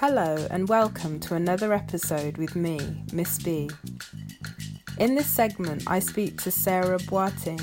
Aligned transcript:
Hello, 0.00 0.46
and 0.52 0.68
welcome 0.68 1.18
to 1.18 1.34
another 1.34 1.72
episode 1.72 2.36
with 2.36 2.54
me, 2.54 2.78
Miss 3.12 3.42
B. 3.42 3.68
In 4.96 5.16
this 5.16 5.26
segment, 5.26 5.82
I 5.88 5.98
speak 5.98 6.40
to 6.42 6.52
Sarah 6.52 6.98
Boateng, 6.98 7.60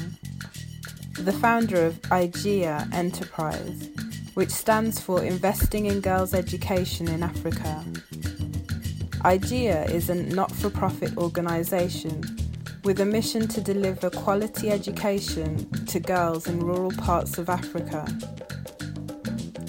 the 1.14 1.32
founder 1.32 1.86
of 1.86 1.94
IGEA 2.02 2.94
Enterprise, 2.94 3.90
which 4.34 4.50
stands 4.50 5.00
for 5.00 5.24
Investing 5.24 5.86
in 5.86 6.02
Girls' 6.02 6.34
Education 6.34 7.08
in 7.08 7.24
Africa. 7.24 7.86
IGEA 9.24 9.90
is 9.90 10.10
a 10.10 10.16
not 10.16 10.52
for 10.52 10.70
profit 10.70 11.18
organisation 11.18 12.22
with 12.84 13.00
a 13.00 13.06
mission 13.06 13.48
to 13.48 13.62
deliver 13.62 14.10
quality 14.10 14.72
education 14.72 15.70
to 15.86 16.02
girls 16.02 16.48
in 16.48 16.60
rural 16.60 16.92
parts 16.92 17.38
of 17.38 17.48
Africa. 17.48 18.06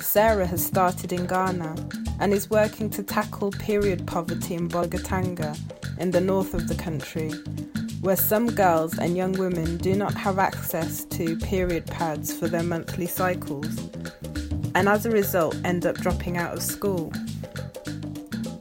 Sarah 0.02 0.48
has 0.48 0.66
started 0.66 1.12
in 1.12 1.26
Ghana 1.26 1.95
and 2.20 2.32
is 2.32 2.50
working 2.50 2.90
to 2.90 3.02
tackle 3.02 3.50
period 3.50 4.06
poverty 4.06 4.54
in 4.54 4.68
Bolgatanga 4.68 5.58
in 5.98 6.10
the 6.10 6.20
north 6.20 6.54
of 6.54 6.68
the 6.68 6.74
country, 6.74 7.30
where 8.00 8.16
some 8.16 8.46
girls 8.50 8.98
and 8.98 9.16
young 9.16 9.32
women 9.32 9.76
do 9.78 9.94
not 9.94 10.14
have 10.14 10.38
access 10.38 11.04
to 11.06 11.36
period 11.38 11.86
pads 11.86 12.36
for 12.36 12.48
their 12.48 12.62
monthly 12.62 13.06
cycles, 13.06 13.88
and 14.74 14.88
as 14.88 15.06
a 15.06 15.10
result 15.10 15.56
end 15.64 15.86
up 15.86 15.96
dropping 15.96 16.36
out 16.36 16.54
of 16.54 16.62
school. 16.62 17.12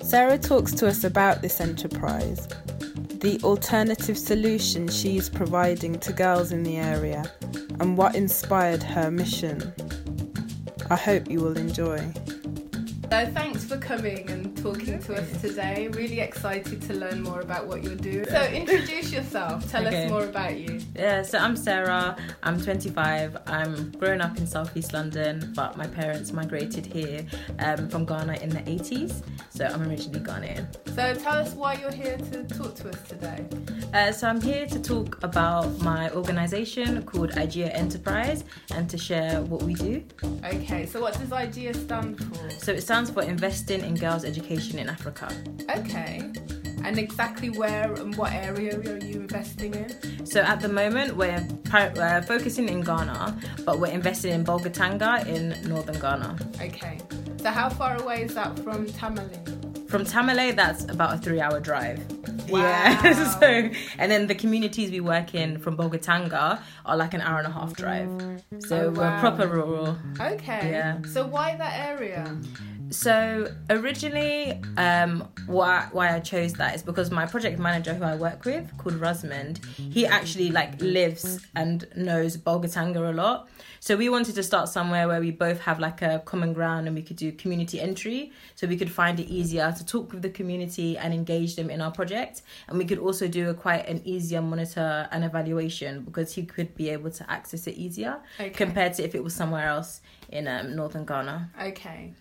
Sarah 0.01 0.37
talks 0.37 0.71
to 0.73 0.87
us 0.87 1.03
about 1.03 1.41
this 1.41 1.59
enterprise, 1.59 2.47
the 3.19 3.39
alternative 3.43 4.17
solution 4.17 4.87
she 4.87 5.17
is 5.17 5.29
providing 5.29 5.99
to 5.99 6.13
girls 6.13 6.51
in 6.51 6.63
the 6.63 6.77
area, 6.77 7.29
and 7.79 7.97
what 7.97 8.15
inspired 8.15 8.83
her 8.83 9.11
mission. 9.11 9.73
I 10.89 10.95
hope 10.95 11.29
you 11.29 11.39
will 11.39 11.57
enjoy. 11.57 12.13
So 13.15 13.25
thanks 13.27 13.63
for 13.63 13.77
coming 13.77 14.29
and 14.29 14.57
talking 14.57 14.99
to 14.99 15.15
us 15.15 15.39
today. 15.39 15.87
Really 15.87 16.19
excited 16.19 16.81
to 16.81 16.93
learn 16.95 17.21
more 17.21 17.39
about 17.39 17.65
what 17.65 17.81
you're 17.81 17.95
doing. 17.95 18.25
So 18.25 18.43
introduce 18.43 19.09
yourself. 19.13 19.71
Tell 19.71 19.87
okay. 19.87 20.03
us 20.03 20.11
more 20.11 20.25
about 20.25 20.57
you. 20.57 20.81
Yeah, 20.97 21.21
so 21.21 21.37
I'm 21.37 21.55
Sarah. 21.55 22.17
I'm 22.43 22.59
25. 22.59 23.37
I'm 23.47 23.91
grown 23.91 24.19
up 24.19 24.37
in 24.37 24.45
Southeast 24.45 24.91
London, 24.91 25.53
but 25.55 25.77
my 25.77 25.87
parents 25.87 26.33
migrated 26.33 26.85
here 26.85 27.25
um, 27.59 27.87
from 27.87 28.03
Ghana 28.05 28.33
in 28.41 28.49
the 28.49 28.59
80s. 28.63 29.23
So 29.49 29.63
I'm 29.63 29.83
originally 29.83 30.19
Ghanaian. 30.19 30.67
So 30.93 31.15
tell 31.15 31.35
us 31.35 31.53
why 31.53 31.75
you're 31.75 31.93
here 31.93 32.17
to 32.17 32.43
talk 32.43 32.75
to 32.75 32.89
us 32.89 33.01
today. 33.03 33.45
Uh, 33.93 34.11
so 34.11 34.27
I'm 34.27 34.41
here 34.41 34.65
to 34.67 34.81
talk 34.81 35.23
about 35.23 35.79
my 35.79 36.09
organisation 36.11 37.01
called 37.03 37.31
IGEA 37.31 37.73
Enterprise 37.73 38.43
and 38.73 38.89
to 38.89 38.97
share 38.97 39.41
what 39.43 39.63
we 39.63 39.73
do. 39.73 40.03
Okay, 40.43 40.85
so 40.85 40.99
what 40.99 41.17
does 41.17 41.29
IGEA 41.29 41.73
stand 41.73 42.21
for? 42.21 42.49
So 42.59 42.73
it 42.73 42.81
stands 42.81 43.04
for 43.09 43.23
Investing 43.23 43.81
in 43.81 43.95
Girls' 43.95 44.25
Education 44.25 44.79
in 44.79 44.89
Africa. 44.89 45.29
Okay. 45.75 46.31
And 46.83 46.99
exactly 46.99 47.49
where 47.49 47.93
and 47.93 48.15
what 48.15 48.31
area 48.31 48.77
are 48.77 48.97
you 48.97 49.21
investing 49.21 49.73
in? 49.73 50.25
So 50.25 50.41
at 50.41 50.61
the 50.61 50.69
moment, 50.69 51.15
we're, 51.15 51.45
we're 51.73 52.01
uh, 52.01 52.21
focusing 52.21 52.69
in 52.69 52.81
Ghana, 52.81 53.39
but 53.65 53.79
we're 53.79 53.91
investing 53.91 54.33
in 54.33 54.45
Bolgatanga 54.45 55.25
in 55.25 55.67
northern 55.67 55.99
Ghana. 55.99 56.37
Okay. 56.61 56.99
So 57.37 57.49
how 57.49 57.69
far 57.69 58.01
away 58.01 58.23
is 58.23 58.35
that 58.35 58.57
from 58.59 58.85
Tamale? 58.93 59.39
From 59.87 60.03
Tamale, 60.03 60.51
that's 60.51 60.83
about 60.85 61.13
a 61.13 61.17
three-hour 61.17 61.59
drive. 61.59 62.03
Wow. 62.49 62.59
Yeah. 62.59 63.39
so, 63.39 63.71
and 63.97 64.11
then 64.11 64.27
the 64.27 64.35
communities 64.35 64.91
we 64.91 64.99
work 64.99 65.33
in 65.33 65.57
from 65.57 65.75
Bolgatanga 65.75 66.61
are 66.85 66.95
like 66.95 67.15
an 67.15 67.21
hour 67.21 67.39
and 67.39 67.47
a 67.47 67.51
half 67.51 67.73
drive. 67.73 68.07
So 68.59 68.77
oh, 68.77 68.91
wow. 68.91 69.15
we're 69.15 69.19
proper 69.19 69.47
rural. 69.47 69.97
Okay. 70.19 70.69
Yeah. 70.69 71.01
So 71.11 71.25
why 71.25 71.55
that 71.55 71.87
area? 71.87 72.37
So 72.95 73.51
originally, 73.69 74.59
um, 74.77 75.27
why 75.47 75.87
why 75.91 76.15
I 76.15 76.19
chose 76.21 76.53
that 76.53 76.75
is 76.75 76.81
because 76.81 77.11
my 77.11 77.25
project 77.25 77.59
manager, 77.59 77.93
who 77.93 78.03
I 78.03 78.15
work 78.15 78.45
with, 78.45 78.71
called 78.77 78.95
Rosamond, 78.95 79.59
he 79.75 80.05
actually 80.05 80.49
like 80.49 80.81
lives 80.81 81.45
and 81.55 81.87
knows 81.95 82.37
Bolgatanga 82.37 83.09
a 83.09 83.13
lot. 83.13 83.49
So 83.81 83.95
we 83.95 84.09
wanted 84.09 84.33
to 84.35 84.43
start 84.43 84.69
somewhere 84.69 85.07
where 85.07 85.19
we 85.19 85.29
both 85.29 85.59
have 85.61 85.79
like 85.79 86.01
a 86.01 86.19
common 86.25 86.53
ground 86.53 86.87
and 86.87 86.95
we 86.95 87.03
could 87.03 87.17
do 87.17 87.31
community 87.33 87.79
entry, 87.79 88.31
so 88.55 88.65
we 88.65 88.77
could 88.77 88.91
find 88.91 89.19
it 89.19 89.27
easier 89.27 89.71
to 89.77 89.85
talk 89.85 90.11
with 90.13 90.21
the 90.21 90.29
community 90.29 90.97
and 90.97 91.13
engage 91.13 91.55
them 91.55 91.69
in 91.69 91.81
our 91.81 91.91
project, 91.91 92.41
and 92.67 92.77
we 92.77 92.85
could 92.85 92.97
also 92.97 93.27
do 93.27 93.49
a 93.49 93.53
quite 93.53 93.87
an 93.87 94.01
easier 94.05 94.41
monitor 94.41 95.07
and 95.11 95.23
evaluation 95.23 96.01
because 96.01 96.33
he 96.33 96.45
could 96.45 96.73
be 96.75 96.89
able 96.89 97.11
to 97.11 97.29
access 97.29 97.67
it 97.67 97.75
easier 97.75 98.19
okay. 98.39 98.49
compared 98.49 98.93
to 98.93 99.03
if 99.03 99.13
it 99.13 99.23
was 99.23 99.35
somewhere 99.35 99.67
else 99.67 100.01
in 100.29 100.47
um, 100.47 100.75
northern 100.75 101.05
Ghana. 101.05 101.51
Okay. 101.61 102.13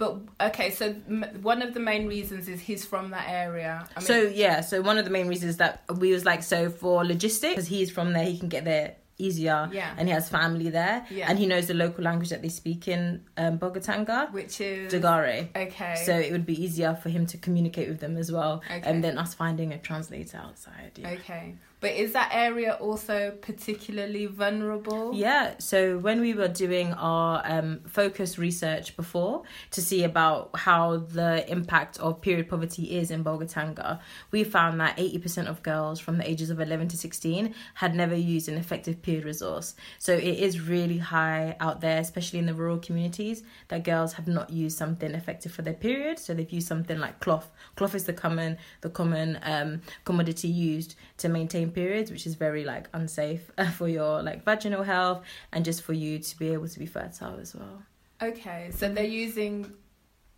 But 0.00 0.16
okay, 0.48 0.70
so 0.70 0.86
m- 1.08 1.26
one 1.42 1.60
of 1.60 1.74
the 1.74 1.80
main 1.80 2.08
reasons 2.08 2.48
is 2.48 2.58
he's 2.58 2.86
from 2.86 3.10
that 3.10 3.26
area. 3.28 3.86
I 3.94 4.00
mean, 4.00 4.06
so 4.06 4.22
yeah, 4.22 4.62
so 4.62 4.80
one 4.80 4.96
of 4.96 5.04
the 5.04 5.10
main 5.10 5.28
reasons 5.28 5.58
that 5.58 5.84
we 5.98 6.10
was 6.12 6.24
like 6.24 6.42
so 6.42 6.70
for 6.70 7.04
logistics 7.04 7.54
because 7.54 7.68
he's 7.68 7.90
from 7.90 8.14
there, 8.14 8.24
he 8.24 8.38
can 8.38 8.48
get 8.48 8.64
there 8.64 8.96
easier. 9.18 9.68
Yeah. 9.70 9.94
And 9.98 10.08
he 10.08 10.14
has 10.14 10.28
family 10.30 10.70
there. 10.70 11.06
Yeah. 11.10 11.26
And 11.28 11.38
he 11.38 11.46
knows 11.46 11.66
the 11.66 11.74
local 11.74 12.02
language 12.02 12.30
that 12.30 12.40
they 12.40 12.48
speak 12.48 12.88
in 12.88 13.22
um, 13.36 13.58
Bolgatanga, 13.58 14.32
which 14.32 14.60
is 14.62 14.90
Dagare. 14.92 15.54
Okay. 15.54 15.96
So 16.06 16.16
it 16.16 16.32
would 16.32 16.46
be 16.46 16.60
easier 16.64 16.94
for 16.94 17.10
him 17.10 17.26
to 17.26 17.36
communicate 17.36 17.88
with 17.90 18.00
them 18.00 18.16
as 18.16 18.32
well. 18.32 18.62
Okay. 18.70 18.80
And 18.82 19.04
then 19.04 19.18
us 19.18 19.34
finding 19.34 19.74
a 19.74 19.78
translator 19.78 20.38
outside. 20.38 20.92
Yeah. 20.96 21.10
Okay. 21.10 21.56
But 21.80 21.92
is 21.92 22.12
that 22.12 22.30
area 22.32 22.74
also 22.74 23.32
particularly 23.40 24.26
vulnerable? 24.26 25.14
Yeah. 25.14 25.54
So 25.58 25.98
when 25.98 26.20
we 26.20 26.34
were 26.34 26.48
doing 26.48 26.92
our 26.92 27.42
um, 27.44 27.80
focus 27.86 28.38
research 28.38 28.96
before 28.96 29.42
to 29.70 29.80
see 29.80 30.04
about 30.04 30.50
how 30.54 30.98
the 30.98 31.50
impact 31.50 31.98
of 31.98 32.20
period 32.20 32.48
poverty 32.48 32.98
is 32.98 33.10
in 33.10 33.24
Bolgatanga, 33.24 34.00
we 34.30 34.44
found 34.44 34.78
that 34.80 34.98
80% 34.98 35.46
of 35.46 35.62
girls 35.62 35.98
from 35.98 36.18
the 36.18 36.28
ages 36.28 36.50
of 36.50 36.60
11 36.60 36.88
to 36.88 36.98
16 36.98 37.54
had 37.74 37.94
never 37.94 38.14
used 38.14 38.48
an 38.48 38.56
effective 38.56 39.00
period 39.00 39.24
resource. 39.24 39.74
So 39.98 40.12
it 40.12 40.24
is 40.38 40.60
really 40.60 40.98
high 40.98 41.56
out 41.60 41.80
there, 41.80 41.98
especially 41.98 42.40
in 42.40 42.46
the 42.46 42.54
rural 42.54 42.78
communities, 42.78 43.42
that 43.68 43.84
girls 43.84 44.12
have 44.14 44.28
not 44.28 44.50
used 44.50 44.76
something 44.76 45.12
effective 45.12 45.52
for 45.52 45.62
their 45.62 45.74
period. 45.74 46.18
So 46.18 46.34
they've 46.34 46.50
used 46.50 46.68
something 46.68 46.98
like 46.98 47.20
cloth. 47.20 47.50
Cloth 47.76 47.94
is 47.94 48.04
the 48.04 48.12
common 48.12 48.58
the 48.82 48.90
common 48.90 49.38
um, 49.42 49.80
commodity 50.04 50.48
used 50.48 50.94
to 51.18 51.28
maintain 51.28 51.69
periods, 51.70 52.10
which 52.10 52.26
is 52.26 52.34
very 52.34 52.64
like 52.64 52.88
unsafe 52.92 53.50
for 53.76 53.88
your 53.88 54.22
like 54.22 54.44
vaginal 54.44 54.82
health 54.82 55.22
and 55.52 55.64
just 55.64 55.82
for 55.82 55.92
you 55.92 56.18
to 56.18 56.38
be 56.38 56.52
able 56.52 56.68
to 56.68 56.78
be 56.78 56.86
fertile 56.86 57.38
as 57.40 57.54
well. 57.54 57.82
Okay, 58.22 58.70
so 58.72 58.92
they're 58.92 59.04
using 59.04 59.72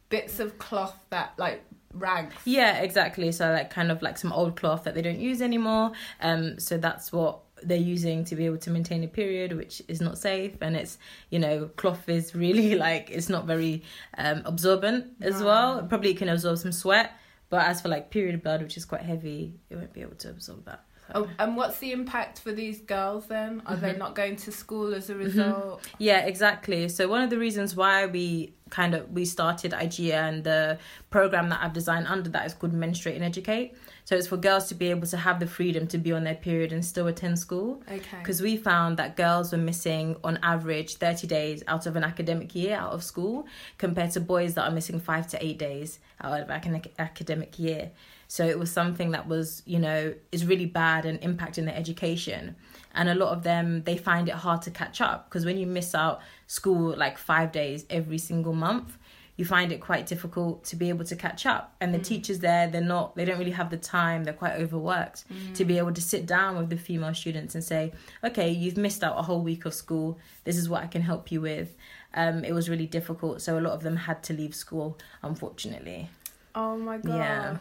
bits 0.08 0.38
of 0.40 0.58
cloth 0.58 0.96
that 1.10 1.32
like 1.38 1.64
rags. 1.94 2.36
Yeah, 2.44 2.78
exactly. 2.78 3.32
So 3.32 3.50
like 3.50 3.70
kind 3.70 3.90
of 3.90 4.02
like 4.02 4.18
some 4.18 4.32
old 4.32 4.56
cloth 4.56 4.84
that 4.84 4.94
they 4.94 5.02
don't 5.02 5.18
use 5.18 5.42
anymore. 5.42 5.92
Um, 6.20 6.58
so 6.58 6.78
that's 6.78 7.12
what 7.12 7.40
they're 7.64 7.76
using 7.76 8.24
to 8.24 8.36
be 8.36 8.46
able 8.46 8.58
to 8.58 8.70
maintain 8.70 9.04
a 9.04 9.08
period 9.08 9.52
which 9.52 9.82
is 9.88 10.00
not 10.00 10.18
safe 10.18 10.52
and 10.60 10.76
it's 10.76 10.98
you 11.30 11.38
know 11.38 11.70
cloth 11.76 12.08
is 12.08 12.34
really 12.34 12.74
like 12.88 13.08
it's 13.10 13.28
not 13.28 13.46
very 13.46 13.82
um 14.18 14.42
absorbent 14.44 15.06
as 15.20 15.42
well 15.42 15.80
probably 15.84 16.10
it 16.10 16.16
can 16.16 16.28
absorb 16.28 16.58
some 16.58 16.72
sweat 16.72 17.12
but 17.50 17.64
as 17.64 17.80
for 17.80 17.88
like 17.88 18.10
period 18.10 18.42
blood 18.42 18.62
which 18.62 18.76
is 18.76 18.84
quite 18.84 19.02
heavy 19.02 19.54
it 19.70 19.76
won't 19.76 19.92
be 19.92 20.00
able 20.00 20.16
to 20.16 20.28
absorb 20.28 20.64
that 20.64 20.84
Oh, 21.14 21.28
and 21.38 21.56
what's 21.56 21.78
the 21.78 21.92
impact 21.92 22.40
for 22.40 22.52
these 22.52 22.80
girls 22.80 23.26
then? 23.26 23.62
Are 23.66 23.74
mm-hmm. 23.74 23.82
they 23.84 23.96
not 23.96 24.14
going 24.14 24.36
to 24.36 24.52
school 24.52 24.94
as 24.94 25.10
a 25.10 25.14
mm-hmm. 25.14 25.24
result? 25.24 25.82
Mm-hmm. 25.82 25.96
Yeah, 25.98 26.26
exactly. 26.26 26.88
So 26.88 27.08
one 27.08 27.22
of 27.22 27.30
the 27.30 27.38
reasons 27.38 27.76
why 27.76 28.06
we 28.06 28.54
kind 28.70 28.94
of 28.94 29.10
we 29.10 29.26
started 29.26 29.72
IGEA 29.72 30.14
and 30.14 30.44
the 30.44 30.78
program 31.10 31.50
that 31.50 31.60
I've 31.62 31.74
designed 31.74 32.06
under 32.06 32.30
that 32.30 32.46
is 32.46 32.54
called 32.54 32.72
Menstruate 32.72 33.16
and 33.16 33.24
Educate. 33.24 33.74
So 34.04 34.16
it's 34.16 34.26
for 34.26 34.36
girls 34.36 34.66
to 34.68 34.74
be 34.74 34.88
able 34.90 35.06
to 35.08 35.16
have 35.16 35.38
the 35.38 35.46
freedom 35.46 35.86
to 35.88 35.98
be 35.98 36.10
on 36.10 36.24
their 36.24 36.34
period 36.34 36.72
and 36.72 36.84
still 36.84 37.06
attend 37.06 37.38
school. 37.38 37.82
Okay. 37.86 38.18
Because 38.18 38.40
we 38.42 38.56
found 38.56 38.96
that 38.96 39.16
girls 39.16 39.52
were 39.52 39.58
missing 39.58 40.16
on 40.24 40.38
average 40.42 40.96
30 40.96 41.26
days 41.26 41.62
out 41.68 41.86
of 41.86 41.94
an 41.96 42.02
academic 42.02 42.54
year 42.54 42.76
out 42.76 42.92
of 42.92 43.04
school 43.04 43.46
compared 43.78 44.10
to 44.12 44.20
boys 44.20 44.54
that 44.54 44.64
are 44.64 44.72
missing 44.72 44.98
5 44.98 45.28
to 45.28 45.44
8 45.44 45.58
days 45.58 46.00
out 46.20 46.40
of 46.40 46.50
an 46.50 46.82
academic 46.98 47.58
year. 47.58 47.90
So 48.32 48.46
it 48.46 48.58
was 48.58 48.72
something 48.72 49.10
that 49.10 49.28
was, 49.28 49.62
you 49.66 49.78
know, 49.78 50.14
is 50.32 50.46
really 50.46 50.64
bad 50.64 51.04
and 51.04 51.20
impacting 51.20 51.66
their 51.66 51.76
education. 51.76 52.56
And 52.94 53.10
a 53.10 53.14
lot 53.14 53.36
of 53.36 53.42
them, 53.42 53.82
they 53.82 53.98
find 53.98 54.26
it 54.26 54.36
hard 54.36 54.62
to 54.62 54.70
catch 54.70 55.02
up 55.02 55.28
because 55.28 55.44
when 55.44 55.58
you 55.58 55.66
miss 55.66 55.94
out 55.94 56.22
school 56.46 56.96
like 56.96 57.18
five 57.18 57.52
days 57.52 57.84
every 57.90 58.16
single 58.16 58.54
month, 58.54 58.96
you 59.36 59.44
find 59.44 59.70
it 59.70 59.82
quite 59.82 60.06
difficult 60.06 60.64
to 60.64 60.76
be 60.76 60.88
able 60.88 61.04
to 61.04 61.14
catch 61.14 61.44
up. 61.44 61.76
And 61.78 61.92
the 61.92 61.98
mm. 61.98 62.04
teachers 62.04 62.38
there, 62.38 62.68
they're 62.68 62.80
not, 62.80 63.16
they 63.16 63.26
don't 63.26 63.38
really 63.38 63.50
have 63.50 63.68
the 63.68 63.76
time, 63.76 64.24
they're 64.24 64.32
quite 64.32 64.54
overworked 64.54 65.24
mm. 65.30 65.54
to 65.54 65.66
be 65.66 65.76
able 65.76 65.92
to 65.92 66.00
sit 66.00 66.24
down 66.24 66.56
with 66.56 66.70
the 66.70 66.78
female 66.78 67.12
students 67.12 67.54
and 67.54 67.62
say, 67.62 67.92
okay, 68.24 68.48
you've 68.50 68.78
missed 68.78 69.04
out 69.04 69.18
a 69.18 69.22
whole 69.22 69.42
week 69.42 69.66
of 69.66 69.74
school. 69.74 70.18
This 70.44 70.56
is 70.56 70.70
what 70.70 70.82
I 70.82 70.86
can 70.86 71.02
help 71.02 71.30
you 71.30 71.42
with. 71.42 71.76
Um, 72.14 72.46
it 72.46 72.54
was 72.54 72.70
really 72.70 72.86
difficult. 72.86 73.42
So 73.42 73.58
a 73.58 73.60
lot 73.60 73.74
of 73.74 73.82
them 73.82 73.96
had 73.96 74.22
to 74.22 74.32
leave 74.32 74.54
school, 74.54 74.96
unfortunately. 75.22 76.08
Oh 76.54 76.78
my 76.78 76.96
god. 76.96 77.14
Yeah. 77.14 77.56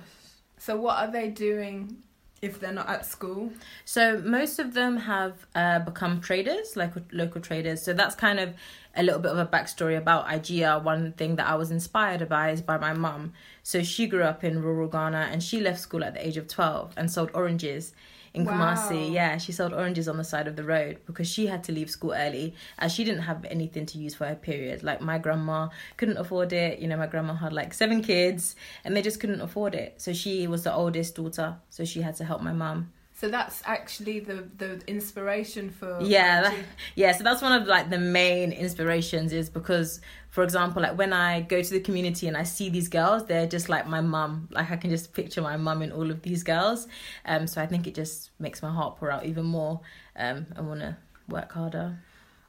So 0.62 0.78
what 0.78 0.98
are 0.98 1.12
they 1.12 1.30
doing 1.30 2.04
if 2.40 2.60
they're 2.60 2.72
not 2.72 2.88
at 2.88 3.04
school? 3.04 3.52
So 3.84 4.22
most 4.24 4.60
of 4.60 4.76
them 4.76 4.96
have 4.98 5.48
uh, 5.56 5.80
become 5.80 6.22
traders, 6.22 6.76
like 6.76 6.94
local 7.12 7.42
traders. 7.42 7.82
So 7.82 7.94
that's 7.94 8.14
kind 8.14 8.40
of 8.40 8.54
a 8.96 9.02
little 9.02 9.20
bit 9.20 9.32
of 9.32 9.40
a 9.40 9.46
backstory 9.48 9.98
about 9.98 10.28
IGEA. 10.28 10.84
One 10.84 11.14
thing 11.14 11.38
that 11.38 11.48
I 11.48 11.56
was 11.56 11.72
inspired 11.72 12.30
by 12.30 12.52
is 12.52 12.62
by 12.62 12.78
my 12.78 12.94
mum. 12.94 13.34
So 13.64 13.82
she 13.82 14.06
grew 14.06 14.22
up 14.22 14.44
in 14.44 14.62
rural 14.62 14.88
Ghana 14.88 15.30
and 15.32 15.42
she 15.42 15.60
left 15.60 15.80
school 15.80 16.04
at 16.04 16.14
the 16.14 16.24
age 16.24 16.38
of 16.38 16.48
12 16.48 16.94
and 16.96 17.10
sold 17.10 17.32
oranges 17.34 17.94
in 18.34 18.46
Wow. 18.46 18.76
Kumasi. 18.76 19.12
Yeah, 19.12 19.38
she 19.38 19.52
sold 19.52 19.74
oranges 19.74 20.08
on 20.08 20.18
the 20.18 20.24
side 20.24 20.48
of 20.48 20.56
the 20.56 20.64
road 20.64 21.00
because 21.06 21.28
she 21.28 21.48
had 21.48 21.64
to 21.66 21.72
leave 21.72 21.90
school 21.90 22.14
early 22.14 22.56
as 22.80 22.94
she 22.94 23.04
didn't 23.04 23.24
have 23.24 23.44
anything 23.46 23.86
to 23.88 23.98
use 23.98 24.16
for 24.16 24.26
her 24.26 24.36
period. 24.36 24.84
Like 24.84 25.02
my 25.02 25.18
grandma 25.18 25.70
couldn't 25.98 26.18
afford 26.18 26.54
it. 26.54 26.80
You 26.80 26.88
know, 26.88 26.98
my 26.98 27.08
grandma 27.08 27.34
had 27.36 27.54
like 27.54 27.74
seven 27.74 28.02
kids 28.02 28.56
and 28.84 28.96
they 28.96 29.02
just 29.02 29.20
couldn't 29.20 29.42
afford 29.42 29.76
it. 29.76 30.02
So 30.02 30.14
she 30.14 30.48
was 30.48 30.64
the 30.64 30.74
oldest 30.74 31.16
daughter, 31.16 31.58
so 31.70 31.84
she 31.86 32.02
had 32.02 32.16
to 32.18 32.26
help 32.26 32.42
my 32.42 32.54
mum. 32.54 32.92
So 33.22 33.30
that's 33.30 33.62
actually 33.66 34.20
the 34.20 34.48
the 34.58 34.82
inspiration 34.88 35.70
for 35.70 36.00
yeah 36.02 36.42
that, 36.42 36.56
yeah 36.96 37.12
so 37.12 37.24
that's 37.24 37.40
one 37.40 37.52
of 37.52 37.68
like 37.68 37.92
the 37.92 38.00
main 38.00 38.52
inspirations 38.52 39.32
is 39.32 39.48
because 39.48 40.02
for 40.32 40.44
example 40.44 40.82
like 40.82 40.98
when 40.98 41.14
i 41.14 41.42
go 41.42 41.62
to 41.62 41.70
the 41.70 41.82
community 41.82 42.28
and 42.28 42.36
i 42.36 42.42
see 42.42 42.70
these 42.70 42.88
girls 42.88 43.28
they're 43.28 43.46
just 43.46 43.70
like 43.70 43.86
my 43.86 44.02
mum. 44.02 44.50
Like 44.50 44.72
i 44.72 44.76
can 44.76 44.90
just 44.90 45.14
picture 45.14 45.44
my 45.44 45.56
mum 45.56 45.84
in 45.84 45.92
all 45.92 46.10
of 46.10 46.24
these 46.24 46.42
girls. 46.42 46.88
Um 47.24 47.46
so 47.46 47.62
i 47.62 47.68
think 47.68 47.86
it 47.86 47.94
just 47.94 48.32
makes 48.40 48.64
my 48.64 48.72
heart 48.72 48.98
pour 48.98 49.12
out 49.12 49.24
even 49.24 49.46
more. 49.46 49.82
Um 50.16 50.48
and 50.56 50.68
want 50.68 50.80
to 50.80 50.98
work 51.30 51.52
harder. 51.52 52.00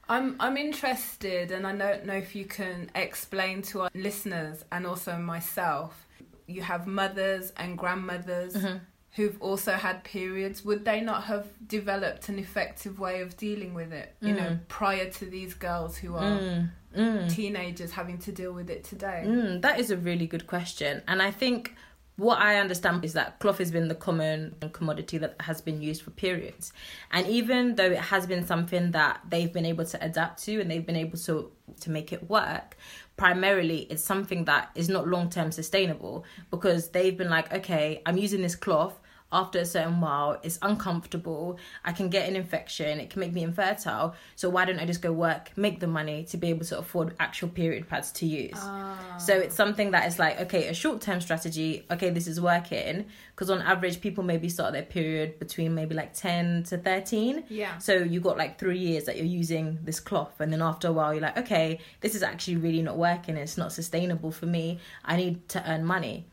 I'm 0.08 0.36
I'm 0.40 0.56
interested, 0.56 1.50
and 1.50 1.66
I 1.66 1.76
don't 1.76 2.06
know 2.06 2.14
if 2.14 2.34
you 2.34 2.46
can 2.46 2.90
explain 2.94 3.60
to 3.70 3.82
our 3.82 3.90
listeners 3.94 4.64
and 4.72 4.86
also 4.86 5.19
myself. 5.19 6.08
You 6.46 6.62
have 6.62 6.86
mothers 6.86 7.52
and 7.58 7.76
grandmothers. 7.76 8.54
Mm-hmm. 8.54 8.78
Who've 9.12 9.41
also 9.41 9.73
had 9.73 10.05
periods. 10.05 10.64
Would 10.64 10.85
they 10.85 11.00
not 11.00 11.25
have 11.25 11.47
developed 11.67 12.29
an 12.29 12.38
effective 12.38 12.99
way 12.99 13.20
of 13.20 13.37
dealing 13.37 13.75
with 13.75 13.93
it? 13.93 14.14
You 14.20 14.35
know, 14.35 14.59
prior 14.69 15.11
to 15.11 15.26
these 15.26 15.55
girls 15.55 15.99
who 15.99 16.14
are 16.14 16.38
mm, 16.38 16.70
mm. 16.97 17.35
teenagers 17.35 17.93
having 17.93 18.19
to 18.19 18.32
deal 18.32 18.53
with 18.53 18.70
it 18.70 18.85
today. 18.85 19.25
Mm, 19.26 19.61
that 19.62 19.79
is 19.79 19.91
a 19.91 19.97
really 19.97 20.26
good 20.26 20.47
question. 20.47 21.03
And 21.06 21.20
I 21.20 21.31
think 21.31 21.75
what 22.17 22.38
I 22.38 22.56
understand 22.56 23.05
is 23.05 23.14
that 23.14 23.38
cloth 23.38 23.59
has 23.59 23.70
been 23.70 23.88
the 23.88 23.94
common 23.94 24.55
commodity 24.73 25.19
that 25.19 25.35
has 25.41 25.61
been 25.61 25.82
used 25.82 26.03
for 26.03 26.11
periods. 26.11 26.73
And 27.11 27.26
even 27.26 27.75
though 27.75 27.91
it 27.91 27.99
has 27.99 28.26
been 28.26 28.47
something 28.47 28.93
that 28.93 29.20
they've 29.29 29.53
been 29.53 29.67
able 29.67 29.85
to 29.87 30.05
adapt 30.05 30.43
to 30.44 30.61
and 30.61 30.70
they've 30.70 30.85
been 30.85 30.97
able 30.97 31.19
to 31.19 31.50
to 31.81 31.91
make 31.91 32.12
it 32.12 32.29
work, 32.29 32.76
primarily 33.17 33.87
it's 33.91 34.05
something 34.05 34.44
that 34.44 34.70
is 34.75 34.88
not 34.88 35.08
long 35.08 35.31
term 35.31 35.50
sustainable 35.53 36.25
because 36.50 36.91
they've 36.91 37.17
been 37.17 37.31
like, 37.31 37.53
okay, 37.53 38.03
I'm 38.05 38.19
using 38.19 38.43
this 38.43 38.56
cloth 38.56 38.99
after 39.32 39.58
a 39.61 39.64
certain 39.64 40.00
while 40.00 40.38
it's 40.43 40.58
uncomfortable 40.62 41.58
i 41.84 41.93
can 41.93 42.08
get 42.08 42.29
an 42.29 42.37
infection 42.37 43.00
it 43.00 43.08
can 43.11 43.20
make 43.20 43.32
me 43.32 43.43
infertile 43.43 44.14
so 44.37 44.49
why 44.50 44.64
don't 44.64 44.79
i 44.79 44.84
just 44.84 45.00
go 45.02 45.12
work 45.12 45.50
make 45.56 45.81
the 45.81 45.87
money 45.87 46.23
to 46.25 46.37
be 46.37 46.49
able 46.49 46.64
to 46.64 46.79
afford 46.79 47.14
actual 47.19 47.49
period 47.49 47.88
pads 47.88 48.12
to 48.12 48.26
use 48.26 48.52
ah. 48.56 49.17
so 49.19 49.34
it's 49.34 49.55
something 49.55 49.90
that 49.93 50.06
is 50.06 50.19
like 50.19 50.40
okay 50.40 50.69
a 50.69 50.75
short-term 50.75 51.20
strategy 51.20 51.84
okay 51.90 52.11
this 52.11 52.26
is 52.26 52.40
working 52.40 53.06
because 53.34 53.49
on 53.50 53.62
average 53.62 54.00
people 54.00 54.23
maybe 54.23 54.49
start 54.49 54.73
their 54.73 54.82
period 54.82 55.38
between 55.38 55.75
maybe 55.75 55.94
like 55.94 56.12
10 56.14 56.64
to 56.64 56.76
13 56.79 57.44
Yeah. 57.49 57.79
so 57.79 57.94
you 57.94 58.20
got 58.20 58.37
like 58.37 58.58
three 58.58 58.79
years 58.79 59.05
that 59.05 59.17
you're 59.17 59.25
using 59.25 59.79
this 59.82 59.99
cloth 60.00 60.40
and 60.40 60.52
then 60.52 60.61
after 60.62 60.88
a 60.88 60.93
while 60.93 61.12
you're 61.14 61.23
like 61.23 61.38
okay 61.38 61.81
this 62.00 62.14
is 62.14 62.23
actually 62.23 62.56
really 62.56 62.82
not 62.82 62.96
working 62.99 63.37
it's 63.37 63.56
not 63.56 63.73
sustainable 63.73 64.31
for 64.31 64.46
me 64.46 64.79
i 65.05 65.17
need 65.17 65.49
to 65.49 65.70
earn 65.70 65.84
money 65.84 66.26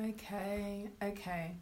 Okay, 0.00 0.88
okay. 1.02 1.56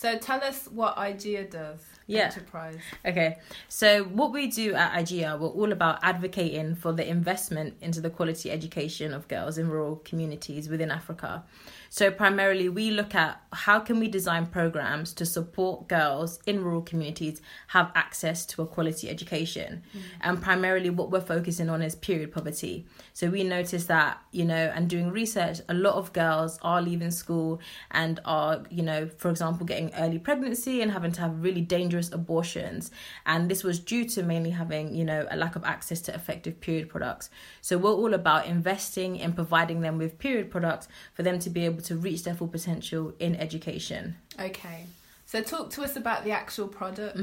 So 0.00 0.16
tell 0.16 0.42
us 0.42 0.66
what 0.72 0.96
IGEA 0.96 1.50
does. 1.50 1.84
Yeah. 2.06 2.24
Enterprise. 2.24 2.78
Okay, 3.04 3.36
so 3.68 4.04
what 4.04 4.32
we 4.32 4.46
do 4.46 4.72
at 4.72 4.94
IGEA, 4.94 5.38
we're 5.38 5.48
all 5.48 5.72
about 5.72 5.98
advocating 6.02 6.74
for 6.74 6.94
the 6.94 7.06
investment 7.06 7.74
into 7.82 8.00
the 8.00 8.08
quality 8.08 8.50
education 8.50 9.12
of 9.12 9.28
girls 9.28 9.58
in 9.58 9.68
rural 9.68 9.96
communities 9.96 10.70
within 10.70 10.90
Africa. 10.90 11.44
So 11.92 12.12
primarily, 12.12 12.68
we 12.68 12.92
look 12.92 13.16
at 13.16 13.42
how 13.52 13.80
can 13.80 13.98
we 13.98 14.06
design 14.06 14.46
programs 14.46 15.12
to 15.14 15.26
support 15.26 15.88
girls 15.88 16.38
in 16.46 16.62
rural 16.62 16.82
communities 16.82 17.42
have 17.66 17.90
access 17.96 18.46
to 18.46 18.62
a 18.62 18.66
quality 18.66 19.10
education, 19.10 19.82
mm. 19.92 20.00
and 20.20 20.40
primarily 20.40 20.88
what 20.88 21.10
we're 21.10 21.20
focusing 21.20 21.68
on 21.68 21.82
is 21.82 21.96
period 21.96 22.30
poverty. 22.30 22.86
So 23.12 23.28
we 23.28 23.42
notice 23.42 23.86
that 23.86 24.20
you 24.30 24.44
know, 24.44 24.72
and 24.72 24.88
doing 24.88 25.10
research, 25.10 25.58
a 25.68 25.74
lot 25.74 25.94
of 25.94 26.12
girls 26.12 26.60
are 26.62 26.80
leaving 26.80 27.10
school 27.10 27.60
and 27.90 28.20
are 28.24 28.62
you 28.70 28.84
know, 28.84 29.08
for 29.08 29.28
example, 29.28 29.66
getting 29.66 29.92
early 29.94 30.20
pregnancy 30.20 30.82
and 30.82 30.92
having 30.92 31.10
to 31.10 31.20
have 31.20 31.42
really 31.42 31.60
dangerous 31.60 32.12
abortions, 32.12 32.92
and 33.26 33.50
this 33.50 33.64
was 33.64 33.80
due 33.80 34.04
to 34.04 34.22
mainly 34.22 34.50
having 34.50 34.94
you 34.94 35.04
know 35.04 35.26
a 35.28 35.36
lack 35.36 35.56
of 35.56 35.64
access 35.64 36.00
to 36.02 36.14
effective 36.14 36.60
period 36.60 36.88
products. 36.88 37.30
So 37.62 37.78
we're 37.78 37.90
all 37.90 38.14
about 38.14 38.46
investing 38.46 39.16
in 39.16 39.32
providing 39.32 39.80
them 39.80 39.98
with 39.98 40.20
period 40.20 40.52
products 40.52 40.86
for 41.14 41.24
them 41.24 41.40
to 41.40 41.50
be 41.50 41.64
able 41.64 41.79
to 41.80 41.96
reach 41.96 42.24
their 42.24 42.34
full 42.34 42.48
potential 42.48 43.12
in 43.18 43.36
education. 43.36 44.16
Okay. 44.38 44.86
So 45.26 45.42
talk 45.42 45.70
to 45.70 45.82
us 45.82 45.94
about 45.94 46.24
the 46.24 46.32
actual 46.32 46.66
product. 46.66 47.16